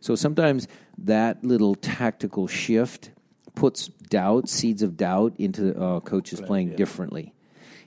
So 0.01 0.15
sometimes 0.15 0.69
that 0.99 1.45
little 1.45 1.75
tactical 1.75 2.47
shift 2.47 3.11
puts 3.55 3.89
doubt, 3.89 4.49
seeds 4.49 4.83
of 4.83 4.97
doubt 4.97 5.35
into 5.39 5.79
uh, 5.79 6.01
coaches 6.01 6.41
playing 6.41 6.77
differently. 6.77 7.35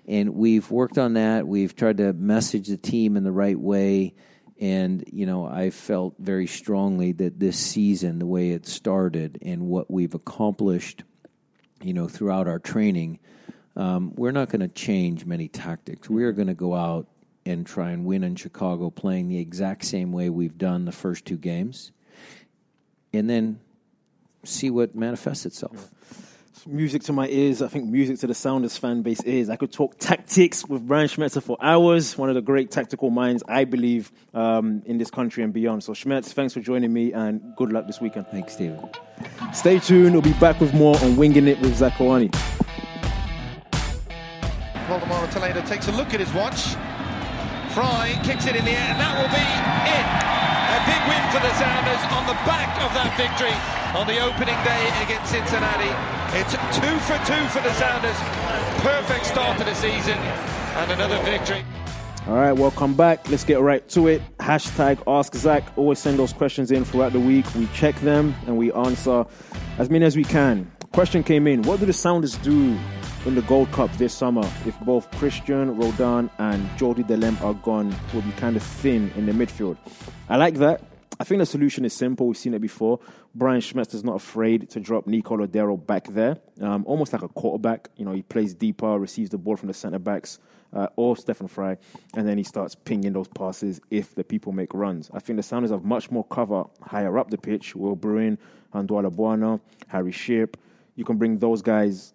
And 0.08 0.36
we've 0.36 0.70
worked 0.70 0.98
on 0.98 1.14
that. 1.14 1.48
We've 1.48 1.76
tried 1.76 1.98
to 1.98 2.14
message 2.14 2.68
the 2.68 2.78
team 2.78 3.18
in 3.18 3.24
the 3.24 3.32
right 3.32 3.60
way. 3.60 4.14
And, 4.60 5.04
you 5.12 5.26
know, 5.26 5.46
I 5.46 5.72
felt 5.72 6.16
very 6.20 6.48
strongly 6.48 7.12
that 7.14 7.40
this 7.40 7.58
season, 7.58 8.20
the 8.20 8.26
way 8.26 8.52
it 8.52 8.68
started 8.68 9.40
and 9.42 9.64
what 9.64 9.90
we've 9.90 10.14
accomplished, 10.14 11.04
you 11.82 11.94
know, 11.94 12.08
throughout 12.08 12.48
our 12.48 12.60
training, 12.60 13.20
um, 13.76 14.14
we're 14.16 14.32
not 14.32 14.50
going 14.50 14.62
to 14.62 14.68
change 14.68 15.26
many 15.26 15.48
tactics. 15.48 16.10
We 16.10 16.24
are 16.24 16.32
going 16.32 16.48
to 16.48 16.54
go 16.54 16.74
out 16.74 17.08
and 17.46 17.66
try 17.66 17.92
and 17.92 18.06
win 18.06 18.24
in 18.24 18.36
Chicago 18.36 18.90
playing 18.90 19.30
the 19.30 19.40
exact 19.40 19.86
same 19.86 20.12
way 20.12 20.30
we've 20.30 20.58
done 20.58 20.86
the 20.86 20.92
first 20.92 21.26
two 21.26 21.38
games. 21.38 21.92
And 23.14 23.30
then 23.30 23.60
see 24.44 24.70
what 24.70 24.96
manifests 24.96 25.46
itself. 25.46 25.90
music 26.68 27.04
to 27.04 27.14
my 27.14 27.28
ears. 27.28 27.62
I 27.62 27.68
think 27.68 27.86
music 27.86 28.20
to 28.20 28.28
the 28.28 28.34
Sounders 28.34 28.78
fan 28.78 29.04
base 29.04 29.22
is. 29.24 29.50
I 29.50 29.56
could 29.56 29.72
talk 29.72 29.98
tactics 30.00 30.66
with 30.66 30.88
Brian 30.88 31.08
Schmetzer 31.08 31.42
for 31.42 31.58
hours. 31.62 32.18
One 32.18 32.30
of 32.30 32.36
the 32.36 32.42
great 32.42 32.72
tactical 32.72 33.10
minds, 33.10 33.44
I 33.48 33.66
believe, 33.66 34.12
um, 34.34 34.82
in 34.86 34.98
this 34.98 35.12
country 35.12 35.44
and 35.44 35.54
beyond. 35.54 35.84
So, 35.84 35.94
Schmetz, 35.94 36.34
thanks 36.34 36.54
for 36.54 36.62
joining 36.62 36.92
me 36.92 37.14
and 37.14 37.56
good 37.56 37.72
luck 37.72 37.88
this 37.88 38.02
weekend. 38.02 38.28
Thanks, 38.28 38.54
Steven. 38.54 38.90
Stay 39.54 39.80
tuned. 39.80 40.14
We'll 40.14 40.22
be 40.22 40.34
back 40.34 40.60
with 40.60 40.74
more 40.74 40.98
on 41.04 41.16
Winging 41.16 41.48
It 41.48 41.60
with 41.60 41.76
Zach 41.76 41.94
Zakuani. 41.94 42.55
Voldemort 44.86 45.32
Toledo 45.32 45.62
takes 45.66 45.88
a 45.88 45.92
look 45.92 46.14
at 46.14 46.20
his 46.20 46.32
watch. 46.34 46.78
Frei 47.74 48.14
kicks 48.22 48.46
it 48.46 48.56
in 48.56 48.64
the 48.64 48.72
air, 48.72 48.94
and 48.94 49.00
that 49.02 49.18
will 49.18 49.32
be 49.34 49.42
it. 49.42 50.08
A 50.78 50.80
big 50.86 51.02
win 51.10 51.24
for 51.34 51.42
the 51.42 51.54
Sounders 51.58 52.02
on 52.14 52.24
the 52.30 52.38
back 52.46 52.70
of 52.86 52.94
that 52.94 53.10
victory 53.18 53.56
on 53.98 54.06
the 54.06 54.22
opening 54.22 54.58
day 54.62 54.86
against 55.02 55.32
Cincinnati. 55.34 55.90
It's 56.38 56.54
two 56.78 56.96
for 57.10 57.18
two 57.26 57.44
for 57.50 57.66
the 57.66 57.74
Sounders. 57.82 58.18
Perfect 58.86 59.26
start 59.26 59.58
to 59.58 59.64
the 59.64 59.74
season, 59.74 60.18
and 60.78 60.92
another 60.92 61.18
victory. 61.24 61.66
All 62.28 62.36
right, 62.36 62.54
welcome 62.54 62.94
back. 62.94 63.28
Let's 63.30 63.44
get 63.44 63.62
right 63.62 63.88
to 63.90 64.08
it. 64.08 64.22
Hashtag 64.38 65.02
Ask 65.08 65.34
Zach. 65.34 65.64
Always 65.76 66.00
send 66.00 66.20
those 66.20 66.34
questions 66.34 66.72
in 66.72 66.86
throughout 66.86 67.14
the 67.14 67.20
week. 67.20 67.46
We 67.56 67.68
check 67.74 67.96
them 68.02 68.36
and 68.46 68.58
we 68.58 68.72
answer 68.74 69.26
as 69.78 69.90
many 69.90 70.06
as 70.06 70.16
we 70.16 70.24
can. 70.24 70.72
Question 70.92 71.24
came 71.24 71.46
in 71.46 71.62
What 71.64 71.80
do 71.80 71.86
the 71.86 71.94
Sounders 71.94 72.38
do 72.38 72.78
in 73.26 73.36
the 73.36 73.42
Gold 73.44 73.72
Cup 73.72 73.92
this 73.98 74.14
summer 74.14 74.46
if 74.66 74.80
both 74.82 75.10
Christian, 75.12 75.76
Roldan, 75.76 76.30
and 76.38 76.78
Jordy 76.78 77.04
Delem 77.04 77.42
are 77.42 77.54
gone? 77.56 77.96
Will 78.14 78.22
be 78.22 78.32
kind 78.34 78.56
of 78.56 78.64
thin 78.64 79.12
in 79.16 79.26
the 79.26 79.32
midfield. 79.32 79.78
I 80.30 80.38
like 80.38 80.56
that. 80.56 80.82
I 81.20 81.24
think 81.24 81.40
the 81.40 81.46
solution 81.46 81.86
is 81.86 81.94
simple. 81.94 82.28
We've 82.28 82.38
seen 82.38 82.54
it 82.54 82.62
before. 82.62 83.00
Brian 83.34 83.62
Schmetz 83.62 83.94
is 83.94 84.04
not 84.04 84.16
afraid 84.16 84.70
to 84.72 84.80
drop 84.80 85.08
Nico 85.08 85.38
Lodeiro 85.38 85.84
back 85.84 86.08
there, 86.08 86.38
um, 86.62 86.84
almost 86.86 87.14
like 87.14 87.22
a 87.22 87.30
quarterback. 87.30 87.90
You 87.96 88.06
know, 88.06 88.12
he 88.12 88.22
plays 88.22 88.54
deeper, 88.54 89.00
receives 89.00 89.30
the 89.30 89.38
ball 89.38 89.56
from 89.56 89.68
the 89.68 89.74
centre 89.74 90.00
backs 90.00 90.40
uh, 90.74 90.88
or 90.98 91.16
Stefan 91.16 91.48
Frei, 91.48 91.78
and 92.16 92.28
then 92.28 92.38
he 92.38 92.44
starts 92.44 92.76
pinging 92.76 93.14
those 93.14 93.30
passes 93.30 93.80
if 93.90 94.14
the 94.16 94.24
people 94.24 94.52
make 94.52 94.74
runs. 94.74 95.10
I 95.14 95.20
think 95.20 95.38
the 95.38 95.44
Sounders 95.44 95.72
have 95.72 95.86
much 95.86 96.12
more 96.12 96.26
cover 96.26 96.66
higher 96.82 97.18
up 97.18 97.30
the 97.30 97.38
pitch. 97.38 97.76
Will 97.76 97.96
Bruin, 97.96 98.38
Handwalla 98.74 99.10
Bwana, 99.10 99.62
Harry 99.88 100.12
Shipp. 100.12 100.58
You 100.96 101.06
can 101.06 101.18
bring 101.18 101.38
those 101.38 101.62
guys 101.62 102.14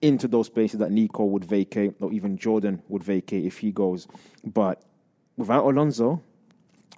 into 0.00 0.28
those 0.28 0.46
spaces 0.46 0.78
that 0.80 0.90
Nico 0.90 1.24
would 1.24 1.44
vacate, 1.44 1.94
or 2.00 2.12
even 2.12 2.36
Jordan 2.36 2.82
would 2.88 3.02
vacate 3.02 3.44
if 3.44 3.58
he 3.58 3.72
goes. 3.72 4.06
But 4.44 4.82
without 5.36 5.64
Alonso, 5.64 6.22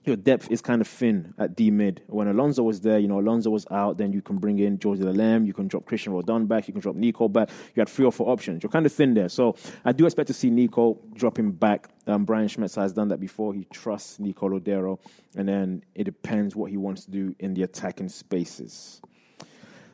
your 0.05 0.17
depth 0.17 0.51
is 0.51 0.63
kind 0.63 0.81
of 0.81 0.89
thin 0.89 1.35
at 1.39 1.55
D 1.55 1.71
mid. 1.71 2.03
When 2.07 2.27
Alonso 2.27 2.63
was 2.63 2.81
there, 2.81 2.99
you 2.99 3.07
know, 3.07 3.21
Alonso 3.21 3.51
was 3.51 3.67
out, 3.71 3.99
then 3.99 4.13
you 4.13 4.23
can 4.23 4.39
bring 4.39 4.59
in 4.59 4.79
George 4.79 4.99
Lamb, 4.99 5.45
you 5.45 5.53
can 5.53 5.69
drop 5.69 5.85
Christian 5.85 6.15
Roldan 6.15 6.47
back, 6.47 6.67
you 6.67 6.73
can 6.73 6.81
drop 6.81 6.97
Nico 6.97 7.29
back. 7.29 7.51
You 7.75 7.81
had 7.81 7.89
three 7.89 8.07
or 8.07 8.13
four 8.13 8.31
options. 8.31 8.63
You're 8.63 8.71
kind 8.71 8.87
of 8.87 8.93
thin 8.93 9.13
there. 9.13 9.29
So 9.29 9.57
I 9.85 9.93
do 9.93 10.07
expect 10.07 10.29
to 10.29 10.35
see 10.35 10.49
Nico 10.49 10.99
drop 11.15 11.39
him 11.39 11.53
back. 11.53 11.91
Um, 12.07 12.25
Brian 12.25 12.49
Schmetzer 12.49 12.81
has 12.81 12.95
done 12.95 13.09
that 13.09 13.21
before. 13.21 13.53
He 13.53 13.67
trusts 13.67 14.19
Nico 14.19 14.49
Lodeiro, 14.49 14.99
and 15.37 15.47
then 15.47 15.85
it 15.95 16.05
depends 16.05 16.57
what 16.57 16.71
he 16.71 16.79
wants 16.79 17.05
to 17.05 17.11
do 17.11 17.35
in 17.39 17.53
the 17.53 17.63
attacking 17.63 18.09
spaces. 18.09 19.03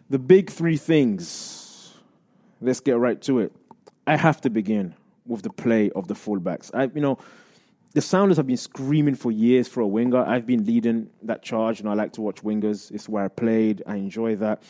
The 0.08 0.20
big 0.20 0.50
three 0.50 0.76
things. 0.76 1.65
Let's 2.60 2.80
get 2.80 2.98
right 2.98 3.20
to 3.22 3.40
it. 3.40 3.52
I 4.06 4.16
have 4.16 4.40
to 4.42 4.50
begin 4.50 4.94
with 5.26 5.42
the 5.42 5.50
play 5.50 5.90
of 5.90 6.08
the 6.08 6.14
fullbacks. 6.14 6.70
I, 6.72 6.84
you 6.94 7.00
know, 7.00 7.18
the 7.92 8.00
Sounders 8.00 8.36
have 8.36 8.46
been 8.46 8.56
screaming 8.56 9.14
for 9.14 9.32
years 9.32 9.68
for 9.68 9.80
a 9.80 9.86
winger. 9.86 10.22
I've 10.22 10.46
been 10.46 10.64
leading 10.64 11.10
that 11.22 11.42
charge, 11.42 11.80
and 11.80 11.88
I 11.88 11.94
like 11.94 12.12
to 12.14 12.20
watch 12.20 12.42
wingers. 12.42 12.90
It's 12.90 13.08
where 13.08 13.24
I 13.24 13.28
played. 13.28 13.82
I 13.86 13.96
enjoy 13.96 14.36
that. 14.36 14.62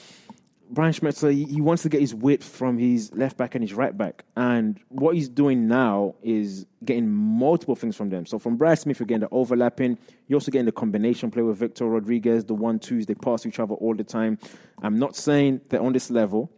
Brian 0.69 0.93
Schmetzer, 0.93 1.33
he, 1.33 1.61
wants 1.61 1.83
to 1.85 1.89
get 1.89 2.01
his 2.01 2.15
width 2.15 2.45
from 2.45 2.79
his 2.79 3.13
left 3.15 3.37
back 3.37 3.55
and 3.55 3.63
his 3.63 3.73
right 3.73 3.97
back. 3.97 4.25
And 4.37 4.81
what 4.89 5.15
he's 5.15 5.29
doing 5.29 5.69
now 5.69 6.17
is 6.23 6.67
getting 6.85 7.09
multiple 7.09 7.77
things 7.77 7.97
from 7.97 8.11
them. 8.11 8.27
So 8.27 8.39
from 8.39 8.57
Brad 8.57 8.79
Smith, 8.79 8.99
you're 8.99 9.07
getting 9.07 9.21
the 9.21 9.29
overlapping. 9.31 9.97
You're 10.27 10.37
also 10.37 10.51
getting 10.51 10.67
the 10.67 10.73
combination 10.73 11.31
play 11.31 11.43
with 11.43 11.57
Victor 11.59 11.87
Rodriguez, 11.87 12.45
the 12.45 12.55
one 12.55 12.79
twos. 12.81 13.07
They 13.07 13.15
pass 13.15 13.47
each 13.47 13.61
other 13.61 13.75
all 13.75 13.95
the 13.95 14.05
time. 14.05 14.39
I'm 14.83 14.99
not 14.99 15.15
saying 15.15 15.61
they're 15.69 15.83
on 15.83 15.93
this 15.93 16.11
level, 16.11 16.51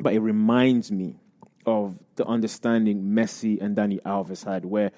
but 0.00 0.12
it 0.12 0.20
reminds 0.20 0.90
me 0.90 1.16
of 1.64 1.98
the 2.16 2.24
understanding 2.26 3.02
Messi 3.02 3.60
and 3.60 3.76
Dani 3.76 4.00
Alves 4.02 4.44
had, 4.44 4.64
where 4.64 4.92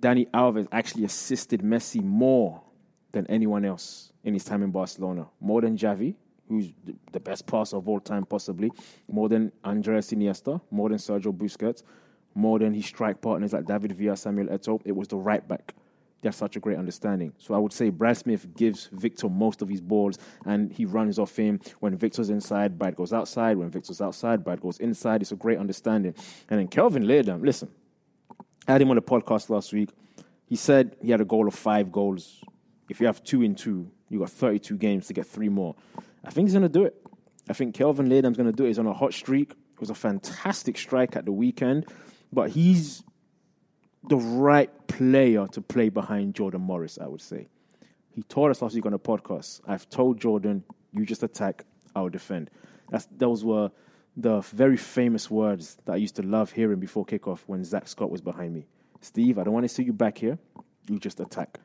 Dani 0.00 0.28
Alves 0.30 0.68
actually 0.72 1.04
assisted 1.04 1.62
Messi 1.62 2.02
more 2.02 2.60
than 3.12 3.26
anyone 3.28 3.64
else 3.64 4.12
in 4.24 4.34
his 4.34 4.44
time 4.44 4.62
in 4.62 4.70
Barcelona, 4.70 5.26
more 5.40 5.60
than 5.60 5.76
Xavi, 5.76 6.14
who's 6.48 6.72
the 7.12 7.20
best 7.20 7.46
passer 7.46 7.76
of 7.76 7.88
all 7.88 8.00
time, 8.00 8.26
possibly, 8.26 8.70
more 9.10 9.28
than 9.28 9.50
Andres 9.64 10.10
Iniesta, 10.10 10.60
more 10.70 10.88
than 10.88 10.98
Sergio 10.98 11.32
Busquets, 11.32 11.82
more 12.34 12.58
than 12.58 12.74
his 12.74 12.86
strike 12.86 13.22
partners 13.22 13.52
like 13.52 13.64
David 13.64 13.92
Villa, 13.92 14.16
Samuel 14.16 14.48
Eto'o. 14.48 14.80
It 14.84 14.92
was 14.92 15.08
the 15.08 15.16
right 15.16 15.46
back. 15.46 15.74
Have 16.24 16.34
such 16.34 16.56
a 16.56 16.60
great 16.60 16.78
understanding. 16.78 17.32
So 17.38 17.54
I 17.54 17.58
would 17.58 17.72
say 17.72 17.90
Brad 17.90 18.16
Smith 18.16 18.46
gives 18.56 18.88
Victor 18.92 19.28
most 19.28 19.60
of 19.60 19.68
his 19.68 19.80
balls 19.80 20.18
and 20.46 20.72
he 20.72 20.86
runs 20.86 21.18
off 21.18 21.36
him. 21.36 21.60
When 21.80 21.96
Victor's 21.96 22.30
inside, 22.30 22.78
Brad 22.78 22.96
goes 22.96 23.12
outside. 23.12 23.58
When 23.58 23.68
Victor's 23.68 24.00
outside, 24.00 24.42
Brad 24.42 24.60
goes 24.60 24.78
inside. 24.78 25.20
It's 25.20 25.32
a 25.32 25.36
great 25.36 25.58
understanding. 25.58 26.14
And 26.48 26.58
then 26.58 26.68
Kelvin 26.68 27.04
Leerdam, 27.04 27.44
listen, 27.44 27.68
I 28.66 28.72
had 28.72 28.80
him 28.80 28.90
on 28.90 28.96
the 28.96 29.02
podcast 29.02 29.50
last 29.50 29.72
week. 29.72 29.90
He 30.46 30.56
said 30.56 30.96
he 31.02 31.10
had 31.10 31.20
a 31.20 31.24
goal 31.24 31.46
of 31.46 31.54
five 31.54 31.92
goals. 31.92 32.42
If 32.88 33.00
you 33.00 33.06
have 33.06 33.22
two 33.22 33.42
in 33.42 33.54
two, 33.54 33.90
you 34.08 34.18
got 34.18 34.30
32 34.30 34.76
games 34.76 35.06
to 35.08 35.12
get 35.12 35.26
three 35.26 35.48
more. 35.48 35.74
I 36.24 36.30
think 36.30 36.48
he's 36.48 36.54
going 36.54 36.62
to 36.62 36.68
do 36.68 36.84
it. 36.84 36.94
I 37.48 37.52
think 37.52 37.74
Kelvin 37.74 38.08
Leerdam's 38.08 38.36
going 38.36 38.50
to 38.50 38.56
do 38.56 38.64
it. 38.64 38.68
He's 38.68 38.78
on 38.78 38.86
a 38.86 38.92
hot 38.92 39.12
streak. 39.12 39.50
It 39.50 39.80
was 39.80 39.90
a 39.90 39.94
fantastic 39.94 40.78
strike 40.78 41.16
at 41.16 41.24
the 41.24 41.32
weekend, 41.32 41.86
but 42.32 42.50
he's 42.50 43.02
the 44.08 44.16
right 44.16 44.70
player 44.86 45.46
to 45.48 45.60
play 45.60 45.88
behind 45.88 46.34
Jordan 46.34 46.60
Morris, 46.60 46.98
I 47.00 47.06
would 47.06 47.22
say. 47.22 47.48
He 48.10 48.22
told 48.22 48.50
us 48.50 48.62
last 48.62 48.74
week 48.74 48.86
on 48.86 48.92
the 48.92 48.98
podcast, 48.98 49.60
I've 49.66 49.88
told 49.88 50.20
Jordan, 50.20 50.62
you 50.92 51.04
just 51.04 51.22
attack, 51.22 51.64
I'll 51.96 52.08
defend. 52.08 52.50
That's, 52.90 53.08
those 53.16 53.44
were 53.44 53.70
the 54.16 54.40
very 54.40 54.76
famous 54.76 55.30
words 55.30 55.78
that 55.84 55.92
I 55.92 55.96
used 55.96 56.16
to 56.16 56.22
love 56.22 56.52
hearing 56.52 56.78
before 56.78 57.04
kickoff 57.04 57.40
when 57.46 57.64
Zach 57.64 57.88
Scott 57.88 58.10
was 58.10 58.20
behind 58.20 58.54
me. 58.54 58.66
Steve, 59.00 59.38
I 59.38 59.44
don't 59.44 59.52
want 59.54 59.64
to 59.64 59.68
see 59.68 59.82
you 59.82 59.92
back 59.92 60.18
here. 60.18 60.38
You 60.88 60.98
just 60.98 61.18
attack. 61.18 61.58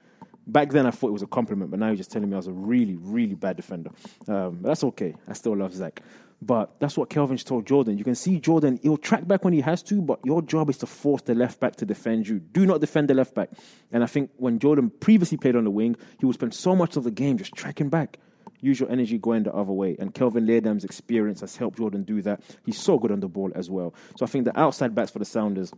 Back 0.47 0.71
then, 0.71 0.87
I 0.87 0.91
thought 0.91 1.09
it 1.09 1.13
was 1.13 1.21
a 1.21 1.27
compliment, 1.27 1.69
but 1.69 1.79
now 1.79 1.87
you're 1.87 1.97
just 1.97 2.11
telling 2.11 2.29
me 2.29 2.33
I 2.33 2.37
was 2.37 2.47
a 2.47 2.51
really, 2.51 2.95
really 2.95 3.35
bad 3.35 3.55
defender. 3.55 3.91
Um, 4.27 4.57
but 4.61 4.69
that's 4.69 4.83
okay. 4.85 5.13
I 5.27 5.33
still 5.33 5.55
love 5.55 5.73
Zach. 5.73 6.01
But 6.41 6.79
that's 6.79 6.97
what 6.97 7.09
Kelvin's 7.09 7.43
told 7.43 7.67
Jordan. 7.67 7.97
You 7.97 8.03
can 8.05 8.15
see 8.15 8.39
Jordan, 8.39 8.79
he'll 8.81 8.97
track 8.97 9.27
back 9.27 9.43
when 9.43 9.53
he 9.53 9.59
has 9.61 9.83
to, 9.83 10.01
but 10.01 10.19
your 10.23 10.41
job 10.41 10.69
is 10.69 10.77
to 10.77 10.85
force 10.85 11.21
the 11.23 11.35
left 11.35 11.59
back 11.59 11.75
to 11.77 11.85
defend 11.85 12.29
you. 12.29 12.39
Do 12.39 12.65
not 12.65 12.79
defend 12.79 13.09
the 13.09 13.13
left 13.13 13.35
back. 13.35 13.49
And 13.91 14.03
I 14.03 14.07
think 14.07 14.31
when 14.37 14.57
Jordan 14.57 14.89
previously 14.89 15.37
played 15.37 15.57
on 15.57 15.65
the 15.65 15.69
wing, 15.69 15.97
he 16.17 16.25
would 16.25 16.35
spend 16.35 16.53
so 16.53 16.75
much 16.75 16.95
of 16.95 17.03
the 17.03 17.11
game 17.11 17.37
just 17.37 17.53
tracking 17.53 17.89
back 17.89 18.19
use 18.61 18.79
your 18.79 18.91
energy 18.91 19.17
going 19.17 19.43
the 19.43 19.53
other 19.53 19.71
way. 19.71 19.95
And 19.99 20.13
Kelvin 20.13 20.45
Leerdam's 20.45 20.83
experience 20.83 21.41
has 21.41 21.55
helped 21.55 21.77
Jordan 21.77 22.03
do 22.03 22.21
that. 22.23 22.41
He's 22.65 22.77
so 22.77 22.97
good 22.97 23.11
on 23.11 23.19
the 23.19 23.27
ball 23.27 23.51
as 23.55 23.69
well. 23.69 23.93
So 24.17 24.25
I 24.25 24.27
think 24.27 24.45
the 24.45 24.59
outside 24.59 24.93
backs 24.93 25.11
for 25.11 25.19
the 25.19 25.25
Sounders 25.25 25.71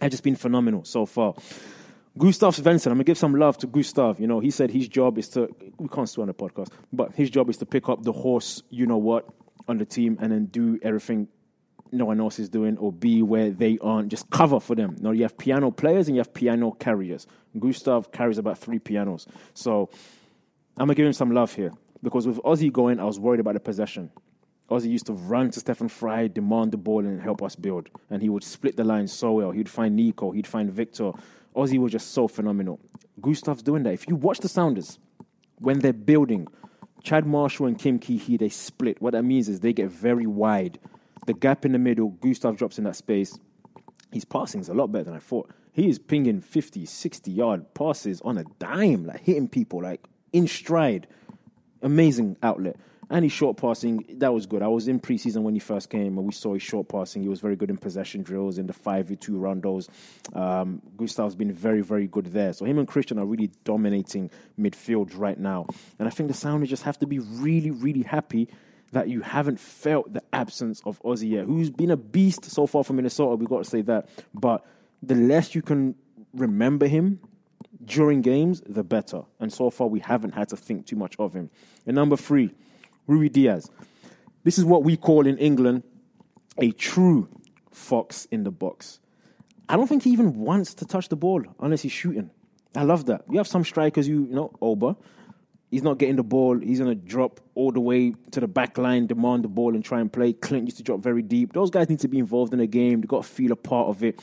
have 0.00 0.10
just 0.10 0.22
been 0.22 0.36
phenomenal 0.36 0.84
so 0.84 1.06
far. 1.06 1.34
Gustav 2.16 2.56
Svensson, 2.56 2.86
I'm 2.86 2.94
gonna 2.94 3.04
give 3.04 3.18
some 3.18 3.34
love 3.34 3.58
to 3.58 3.66
Gustav. 3.66 4.18
You 4.18 4.26
know, 4.26 4.40
he 4.40 4.50
said 4.50 4.70
his 4.70 4.88
job 4.88 5.18
is 5.18 5.28
to 5.30 5.54
we 5.78 5.88
can't 5.88 6.08
swear 6.08 6.22
on 6.22 6.28
the 6.28 6.34
podcast, 6.34 6.68
but 6.92 7.14
his 7.14 7.30
job 7.30 7.48
is 7.48 7.58
to 7.58 7.66
pick 7.66 7.88
up 7.88 8.02
the 8.02 8.12
horse, 8.12 8.62
you 8.70 8.86
know 8.86 8.96
what, 8.96 9.28
on 9.68 9.78
the 9.78 9.84
team 9.84 10.18
and 10.20 10.32
then 10.32 10.46
do 10.46 10.78
everything 10.82 11.28
no 11.92 12.04
one 12.04 12.20
else 12.20 12.38
is 12.38 12.48
doing 12.48 12.76
or 12.78 12.92
be 12.92 13.22
where 13.22 13.50
they 13.50 13.78
aren't. 13.80 14.08
Just 14.08 14.28
cover 14.30 14.60
for 14.60 14.74
them. 14.74 14.96
Now 15.00 15.12
you 15.12 15.22
have 15.22 15.38
piano 15.38 15.70
players 15.70 16.08
and 16.08 16.16
you 16.16 16.20
have 16.20 16.34
piano 16.34 16.72
carriers. 16.72 17.26
Gustav 17.58 18.12
carries 18.12 18.38
about 18.38 18.58
three 18.58 18.78
pianos. 18.78 19.26
So 19.54 19.88
I'm 20.76 20.86
gonna 20.86 20.94
give 20.94 21.06
him 21.06 21.12
some 21.12 21.30
love 21.30 21.54
here. 21.54 21.72
Because 22.02 22.26
with 22.26 22.36
Ozzy 22.38 22.72
going, 22.72 23.00
I 23.00 23.04
was 23.04 23.18
worried 23.18 23.40
about 23.40 23.54
the 23.54 23.60
possession. 23.60 24.10
Ozzy 24.70 24.90
used 24.90 25.06
to 25.06 25.14
run 25.14 25.50
to 25.50 25.60
Stefan 25.60 25.88
Frei, 25.88 26.28
demand 26.28 26.72
the 26.72 26.76
ball, 26.76 27.04
and 27.04 27.20
help 27.20 27.42
us 27.42 27.56
build. 27.56 27.88
And 28.10 28.22
he 28.22 28.28
would 28.28 28.44
split 28.44 28.76
the 28.76 28.84
line 28.84 29.08
so 29.08 29.32
well. 29.32 29.50
He'd 29.50 29.68
find 29.68 29.96
Nico, 29.96 30.30
he'd 30.30 30.46
find 30.46 30.70
Victor. 30.70 31.12
Ozzy 31.56 31.78
was 31.78 31.90
just 31.90 32.12
so 32.12 32.28
phenomenal. 32.28 32.78
Gustav's 33.20 33.62
doing 33.62 33.82
that. 33.84 33.94
If 33.94 34.06
you 34.08 34.14
watch 34.14 34.38
the 34.38 34.48
Sounders, 34.48 34.98
when 35.56 35.80
they're 35.80 35.92
building, 35.92 36.46
Chad 37.08 37.24
Marshall 37.24 37.64
and 37.64 37.78
Kim 37.78 37.98
Kee-hee, 37.98 38.36
they 38.36 38.50
split. 38.50 39.00
What 39.00 39.14
that 39.14 39.22
means 39.22 39.48
is 39.48 39.60
they 39.60 39.72
get 39.72 39.88
very 39.88 40.26
wide. 40.26 40.78
The 41.24 41.32
gap 41.32 41.64
in 41.64 41.72
the 41.72 41.78
middle, 41.78 42.10
Gustav 42.10 42.58
drops 42.58 42.76
in 42.76 42.84
that 42.84 42.96
space. 42.96 43.38
His 44.12 44.26
passing 44.26 44.60
is 44.60 44.68
a 44.68 44.74
lot 44.74 44.92
better 44.92 45.04
than 45.04 45.14
I 45.14 45.18
thought. 45.18 45.50
He 45.72 45.88
is 45.88 45.98
pinging 45.98 46.42
50, 46.42 46.84
60 46.84 47.30
yard 47.30 47.72
passes 47.72 48.20
on 48.20 48.36
a 48.36 48.44
dime, 48.58 49.06
like 49.06 49.22
hitting 49.22 49.48
people, 49.48 49.82
like 49.82 50.04
in 50.34 50.46
stride 50.46 51.06
amazing 51.80 52.36
outlet. 52.42 52.76
And 53.10 53.24
his 53.24 53.32
short 53.32 53.56
passing, 53.56 54.04
that 54.18 54.34
was 54.34 54.44
good. 54.44 54.62
I 54.62 54.68
was 54.68 54.86
in 54.86 55.00
preseason 55.00 55.42
when 55.42 55.54
he 55.54 55.60
first 55.60 55.88
came, 55.88 56.18
and 56.18 56.26
we 56.26 56.32
saw 56.32 56.52
his 56.52 56.62
short 56.62 56.88
passing. 56.88 57.22
He 57.22 57.28
was 57.28 57.40
very 57.40 57.56
good 57.56 57.70
in 57.70 57.78
possession 57.78 58.22
drills, 58.22 58.58
in 58.58 58.66
the 58.66 58.74
5v2 58.74 59.30
rondos. 59.30 59.88
Um, 60.36 60.82
Gustav's 60.96 61.34
been 61.34 61.50
very, 61.50 61.80
very 61.80 62.06
good 62.06 62.26
there. 62.26 62.52
So 62.52 62.66
him 62.66 62.78
and 62.78 62.86
Christian 62.86 63.18
are 63.18 63.24
really 63.24 63.50
dominating 63.64 64.30
midfield 64.60 65.12
right 65.16 65.38
now. 65.38 65.66
And 65.98 66.06
I 66.06 66.10
think 66.10 66.28
the 66.28 66.34
Sounders 66.34 66.68
just 66.68 66.82
have 66.82 66.98
to 66.98 67.06
be 67.06 67.18
really, 67.18 67.70
really 67.70 68.02
happy 68.02 68.48
that 68.92 69.08
you 69.08 69.22
haven't 69.22 69.58
felt 69.58 70.12
the 70.12 70.22
absence 70.32 70.82
of 70.84 71.00
Ozzy 71.02 71.30
yet, 71.30 71.44
who's 71.44 71.70
been 71.70 71.90
a 71.90 71.96
beast 71.96 72.44
so 72.44 72.66
far 72.66 72.84
from 72.84 72.96
Minnesota. 72.96 73.36
We've 73.36 73.48
got 73.48 73.64
to 73.64 73.70
say 73.70 73.82
that. 73.82 74.08
But 74.34 74.66
the 75.02 75.14
less 75.14 75.54
you 75.54 75.62
can 75.62 75.94
remember 76.34 76.86
him, 76.86 77.20
during 77.84 78.22
games, 78.22 78.62
the 78.66 78.82
better. 78.82 79.22
And 79.40 79.52
so 79.52 79.70
far, 79.70 79.86
we 79.86 80.00
haven't 80.00 80.32
had 80.32 80.48
to 80.50 80.56
think 80.56 80.86
too 80.86 80.96
much 80.96 81.16
of 81.18 81.32
him. 81.32 81.50
And 81.86 81.94
number 81.94 82.16
three, 82.16 82.54
Ruidíaz. 83.08 83.70
This 84.44 84.58
is 84.58 84.64
what 84.64 84.84
we 84.84 84.96
call 84.96 85.26
in 85.26 85.38
England 85.38 85.82
a 86.58 86.72
true 86.72 87.28
fox 87.70 88.26
in 88.30 88.44
the 88.44 88.50
box. 88.50 89.00
I 89.68 89.76
don't 89.76 89.86
think 89.86 90.02
he 90.02 90.10
even 90.10 90.34
wants 90.34 90.74
to 90.74 90.86
touch 90.86 91.08
the 91.08 91.16
ball 91.16 91.42
unless 91.60 91.82
he's 91.82 91.92
shooting. 91.92 92.30
I 92.74 92.82
love 92.82 93.06
that. 93.06 93.24
You 93.30 93.38
have 93.38 93.46
some 93.46 93.64
strikers, 93.64 94.08
you, 94.08 94.26
you 94.26 94.34
know, 94.34 94.52
Oba. 94.60 94.96
He's 95.70 95.82
not 95.82 95.98
getting 95.98 96.16
the 96.16 96.22
ball. 96.22 96.58
He's 96.58 96.78
going 96.78 96.90
to 96.90 96.94
drop 96.94 97.40
all 97.54 97.72
the 97.72 97.80
way 97.80 98.14
to 98.30 98.40
the 98.40 98.48
back 98.48 98.78
line, 98.78 99.06
demand 99.06 99.44
the 99.44 99.48
ball, 99.48 99.74
and 99.74 99.84
try 99.84 100.00
and 100.00 100.10
play. 100.10 100.32
Clint 100.32 100.64
used 100.66 100.78
to 100.78 100.82
drop 100.82 101.00
very 101.00 101.20
deep. 101.20 101.52
Those 101.52 101.70
guys 101.70 101.90
need 101.90 102.00
to 102.00 102.08
be 102.08 102.18
involved 102.18 102.54
in 102.54 102.58
the 102.58 102.66
game. 102.66 103.00
They've 103.00 103.08
got 103.08 103.24
to 103.24 103.28
feel 103.28 103.52
a 103.52 103.56
part 103.56 103.88
of 103.88 104.02
it. 104.02 104.18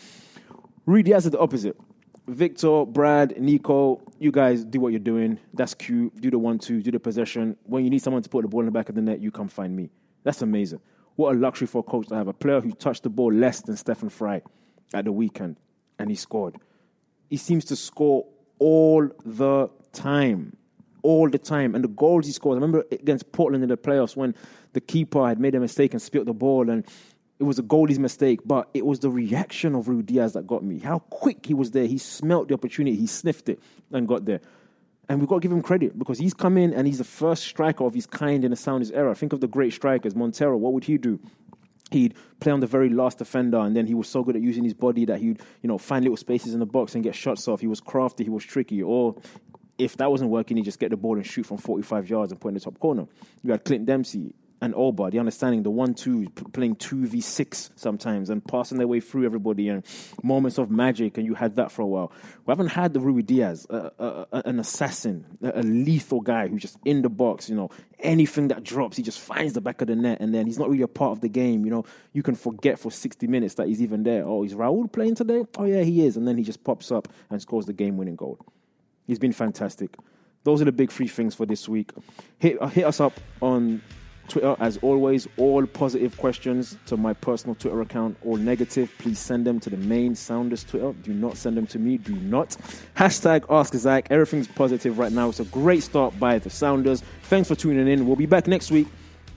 Ruidíaz 0.87 1.25
is 1.25 1.31
the 1.31 1.39
opposite. 1.39 1.77
Victor, 2.27 2.85
Brad, 2.85 3.39
Nico, 3.39 4.01
you 4.17 4.31
guys 4.31 4.63
do 4.63 4.79
what 4.79 4.91
you're 4.91 4.99
doing. 4.99 5.39
That's 5.53 5.75
cute. 5.75 6.19
Do 6.19 6.31
the 6.31 6.39
one 6.39 6.57
two, 6.57 6.81
do 6.81 6.91
the 6.91 6.99
possession. 6.99 7.55
When 7.63 7.83
you 7.83 7.89
need 7.89 8.01
someone 8.01 8.23
to 8.23 8.29
put 8.29 8.41
the 8.41 8.47
ball 8.47 8.61
in 8.61 8.65
the 8.65 8.71
back 8.71 8.89
of 8.89 8.95
the 8.95 9.01
net, 9.01 9.19
you 9.19 9.31
come 9.31 9.47
find 9.47 9.75
me. 9.75 9.91
That's 10.23 10.41
amazing. 10.41 10.79
What 11.15 11.35
a 11.35 11.38
luxury 11.38 11.67
for 11.67 11.79
a 11.79 11.83
coach 11.83 12.07
to 12.07 12.15
have 12.15 12.27
a 12.27 12.33
player 12.33 12.61
who 12.61 12.71
touched 12.71 13.03
the 13.03 13.09
ball 13.09 13.31
less 13.31 13.61
than 13.61 13.77
Stefan 13.77 14.09
Frei 14.09 14.41
at 14.93 15.05
the 15.05 15.11
weekend, 15.11 15.57
and 15.99 16.09
he 16.09 16.15
scored. 16.15 16.55
He 17.29 17.38
seems 17.38 17.63
to 17.65 17.75
score 17.75 18.25
all 18.59 19.07
the 19.23 19.69
time. 19.93 20.57
All 21.03 21.29
the 21.29 21.38
time. 21.38 21.75
And 21.75 21.83
the 21.83 21.89
goals 21.89 22.25
he 22.25 22.31
scores, 22.31 22.55
I 22.55 22.55
remember 22.55 22.85
against 22.91 23.31
Portland 23.31 23.63
in 23.63 23.69
the 23.69 23.77
playoffs 23.77 24.15
when 24.15 24.33
the 24.73 24.81
keeper 24.81 25.27
had 25.27 25.39
made 25.39 25.53
a 25.53 25.59
mistake 25.59 25.93
and 25.93 26.01
spilt 26.01 26.25
the 26.25 26.33
ball, 26.33 26.69
and 26.69 26.85
it 27.39 27.43
was 27.43 27.59
a 27.59 27.63
goalie's 27.63 27.99
mistake, 27.99 28.39
but 28.45 28.69
it 28.73 28.85
was 28.85 28.99
the 28.99 29.09
reaction 29.09 29.75
of 29.75 29.85
Ruidíaz 29.85 30.33
that 30.33 30.47
got 30.47 30.63
me. 30.63 30.79
How 30.79 30.99
quick 30.99 31.45
he 31.45 31.53
was 31.53 31.71
there. 31.71 31.85
He 31.85 31.97
smelt 31.97 32.47
the 32.47 32.53
opportunity, 32.53 32.95
he 32.95 33.07
sniffed 33.07 33.49
it, 33.49 33.59
and 33.91 34.07
got 34.07 34.25
there. 34.25 34.39
And 35.07 35.19
we've 35.19 35.29
got 35.29 35.35
to 35.35 35.41
give 35.41 35.51
him 35.51 35.61
credit 35.61 35.99
because 35.99 36.17
he's 36.17 36.33
come 36.33 36.57
in 36.57 36.73
and 36.73 36.87
he's 36.87 36.97
the 36.97 37.03
first 37.03 37.43
striker 37.43 37.83
of 37.83 37.93
his 37.93 38.07
kind 38.07 38.43
in 38.43 38.51
the 38.51 38.57
Sounders 38.57 38.89
era. 38.89 39.13
Think 39.13 39.33
of 39.33 39.41
the 39.41 39.47
great 39.47 39.73
strikers. 39.73 40.15
Montero, 40.15 40.57
what 40.57 40.73
would 40.73 40.85
he 40.85 40.97
do? 40.97 41.19
he'd 41.91 42.15
play 42.39 42.51
on 42.51 42.59
the 42.59 42.67
very 42.67 42.89
last 42.89 43.19
defender, 43.19 43.59
and 43.59 43.75
then 43.75 43.85
he 43.85 43.93
was 43.93 44.07
so 44.07 44.23
good 44.23 44.35
at 44.35 44.41
using 44.41 44.63
his 44.63 44.73
body 44.73 45.05
that 45.05 45.19
he'd 45.19 45.39
you 45.61 45.67
know 45.67 45.77
find 45.77 46.03
little 46.03 46.17
spaces 46.17 46.53
in 46.53 46.59
the 46.59 46.65
box 46.65 46.95
and 46.95 47.03
get 47.03 47.15
shots 47.15 47.47
off. 47.47 47.61
He 47.61 47.67
was 47.67 47.79
crafty, 47.79 48.23
he 48.23 48.29
was 48.29 48.43
tricky, 48.43 48.81
or 48.81 49.15
if 49.77 49.97
that 49.97 50.09
wasn't 50.09 50.31
working, 50.31 50.57
he'd 50.57 50.63
just 50.63 50.79
get 50.79 50.89
the 50.89 50.97
ball 50.97 51.15
and 51.15 51.25
shoot 51.25 51.45
from 51.45 51.57
45 51.57 52.09
yards 52.09 52.31
and 52.31 52.39
put 52.39 52.49
in 52.49 52.53
the 52.55 52.59
top 52.59 52.79
corner. 52.79 53.07
You 53.43 53.51
had 53.51 53.63
Clint 53.65 53.85
Dempsey 53.85 54.33
and 54.61 54.73
Oba, 54.75 55.11
the 55.11 55.19
understanding, 55.19 55.63
the 55.63 56.31
playing 56.53 56.75
two 56.75 57.05
v 57.05 57.21
six 57.21 57.71
sometimes 57.75 58.29
and 58.29 58.45
passing 58.45 58.77
their 58.77 58.87
way 58.87 58.99
through 58.99 59.25
everybody 59.25 59.69
and 59.69 59.85
moments 60.23 60.57
of 60.57 60.71
magic, 60.71 61.17
and 61.17 61.25
you 61.25 61.33
had 61.33 61.55
that 61.57 61.71
for 61.71 61.81
a 61.81 61.85
while. 61.85 62.11
We 62.45 62.51
haven't 62.51 62.67
had 62.67 62.93
the 62.93 62.99
Ruidíaz, 62.99 63.67
uh, 63.69 63.89
uh, 63.99 64.25
uh, 64.31 64.41
an 64.45 64.59
assassin, 64.59 65.25
a, 65.41 65.61
lethal 65.61 66.21
guy 66.21 66.47
who's 66.47 66.61
just 66.61 66.77
in 66.85 67.01
the 67.01 67.09
box. 67.09 67.49
You 67.49 67.55
know, 67.55 67.69
anything 67.99 68.47
that 68.47 68.63
drops, 68.63 68.97
he 68.97 69.03
just 69.03 69.19
finds 69.19 69.53
the 69.53 69.61
back 69.61 69.81
of 69.81 69.87
the 69.87 69.95
net, 69.95 70.19
and 70.21 70.33
then 70.33 70.45
he's 70.45 70.57
not 70.57 70.69
really 70.69 70.83
a 70.83 70.87
part 70.87 71.11
of 71.11 71.21
the 71.21 71.29
game. 71.29 71.65
You 71.65 71.71
know, 71.71 71.85
you 72.13 72.23
can 72.23 72.35
forget 72.35 72.79
for 72.79 72.91
60 72.91 73.27
minutes 73.27 73.55
that 73.55 73.67
he's 73.67 73.81
even 73.81 74.03
there. 74.03 74.25
Oh, 74.25 74.43
is 74.43 74.53
Raul 74.53 74.91
playing 74.91 75.15
today? 75.15 75.43
Oh 75.57 75.65
yeah, 75.65 75.81
he 75.81 76.05
is, 76.05 76.17
and 76.17 76.27
then 76.27 76.37
he 76.37 76.43
just 76.43 76.63
pops 76.63 76.91
up 76.91 77.07
and 77.29 77.41
scores 77.41 77.65
the 77.65 77.73
game-winning 77.73 78.15
goal. 78.15 78.39
He's 79.05 79.19
been 79.19 79.33
fantastic. 79.33 79.95
Those 80.43 80.61
are 80.61 80.65
the 80.65 80.71
big 80.71 80.91
three 80.91 81.07
things 81.07 81.35
for 81.35 81.45
this 81.45 81.67
week. 81.67 81.91
Hit, 82.37 82.61
uh, 82.61 82.67
hit 82.67 82.85
us 82.85 82.99
up 82.99 83.19
on 83.41 83.81
Twitter, 84.27 84.55
as 84.59 84.77
always, 84.77 85.27
all 85.38 85.65
positive 85.65 86.17
questions 86.17 86.77
to 86.88 86.97
my 86.97 87.13
personal 87.13 87.55
Twitter 87.55 87.81
account, 87.81 88.17
all 88.23 88.38
negative, 88.38 88.91
please 88.97 89.19
send 89.19 89.45
them 89.45 89.59
to 89.61 89.69
the 89.69 89.77
main 89.77 90.15
Sounders 90.15 90.63
Twitter. 90.63 90.93
Do 91.03 91.13
not 91.13 91.38
send 91.38 91.57
them 91.57 91.67
to 91.67 91.79
me. 91.79 91.97
Do 91.97 92.15
not. 92.15 92.55
Hashtag 92.95 93.45
Ask 93.49 93.73
Zach. 93.75 94.07
Everything's 94.09 94.47
positive 94.47 94.99
right 94.99 95.11
now. 95.11 95.29
It's 95.29 95.39
a 95.39 95.45
great 95.45 95.83
start 95.83 96.19
by 96.19 96.39
the 96.39 96.49
Sounders. 96.49 97.03
Thanks 97.23 97.47
for 97.47 97.55
tuning 97.55 97.88
in. 97.88 98.05
We'll 98.07 98.15
be 98.15 98.25
back 98.25 98.47
next 98.47 98.71
week 98.71 98.88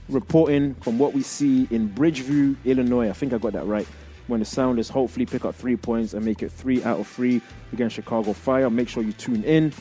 reporting 0.09 0.75
from 0.77 0.99
what 0.99 1.13
we 1.13 1.23
see 1.23 1.69
in 1.71 1.91
Bridgeview, 1.91 2.57
Illinois. 2.65 3.11
I 3.11 3.13
think 3.13 3.33
I 3.33 3.39
got 3.39 3.53
that 3.53 3.67
right. 3.67 3.87
When 4.27 4.41
the 4.41 4.47
Sounders 4.47 4.89
hopefully 4.89 5.25
pick 5.25 5.45
up 5.45 5.55
three 5.55 5.77
points 5.77 6.13
and 6.13 6.25
make 6.25 6.43
it 6.43 6.53
three 6.53 6.83
out 6.85 7.01
of 7.01 7.07
three 7.07 7.41
against 7.73 7.97
Chicago 7.97 8.33
Fire. 8.33 8.69
Make 8.69 8.89
sure 8.89 9.03
you 9.03 9.13
tune 9.13 9.43
in. 9.45 9.73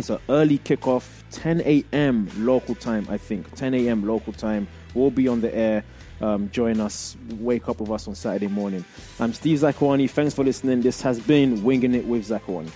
It's 0.00 0.08
an 0.08 0.18
early 0.30 0.58
kickoff, 0.58 1.24
10 1.30 1.60
a.m. 1.60 2.30
local 2.38 2.74
time, 2.74 3.06
I 3.10 3.18
think. 3.18 3.54
10 3.54 3.74
a.m. 3.74 4.06
local 4.06 4.32
time. 4.32 4.66
We'll 4.94 5.10
be 5.10 5.28
on 5.28 5.42
the 5.42 5.54
air. 5.54 5.84
Um, 6.22 6.48
join 6.50 6.80
us, 6.80 7.18
wake 7.32 7.68
up 7.68 7.80
with 7.80 7.90
us 7.90 8.08
on 8.08 8.14
Saturday 8.14 8.46
morning. 8.46 8.82
I'm 9.18 9.34
Steve 9.34 9.58
Zakuani. 9.58 10.08
Thanks 10.08 10.32
for 10.32 10.42
listening. 10.42 10.80
This 10.80 11.02
has 11.02 11.20
been 11.20 11.62
Winging 11.62 11.94
It 11.94 12.06
with 12.06 12.26
Zakuani. 12.26 12.70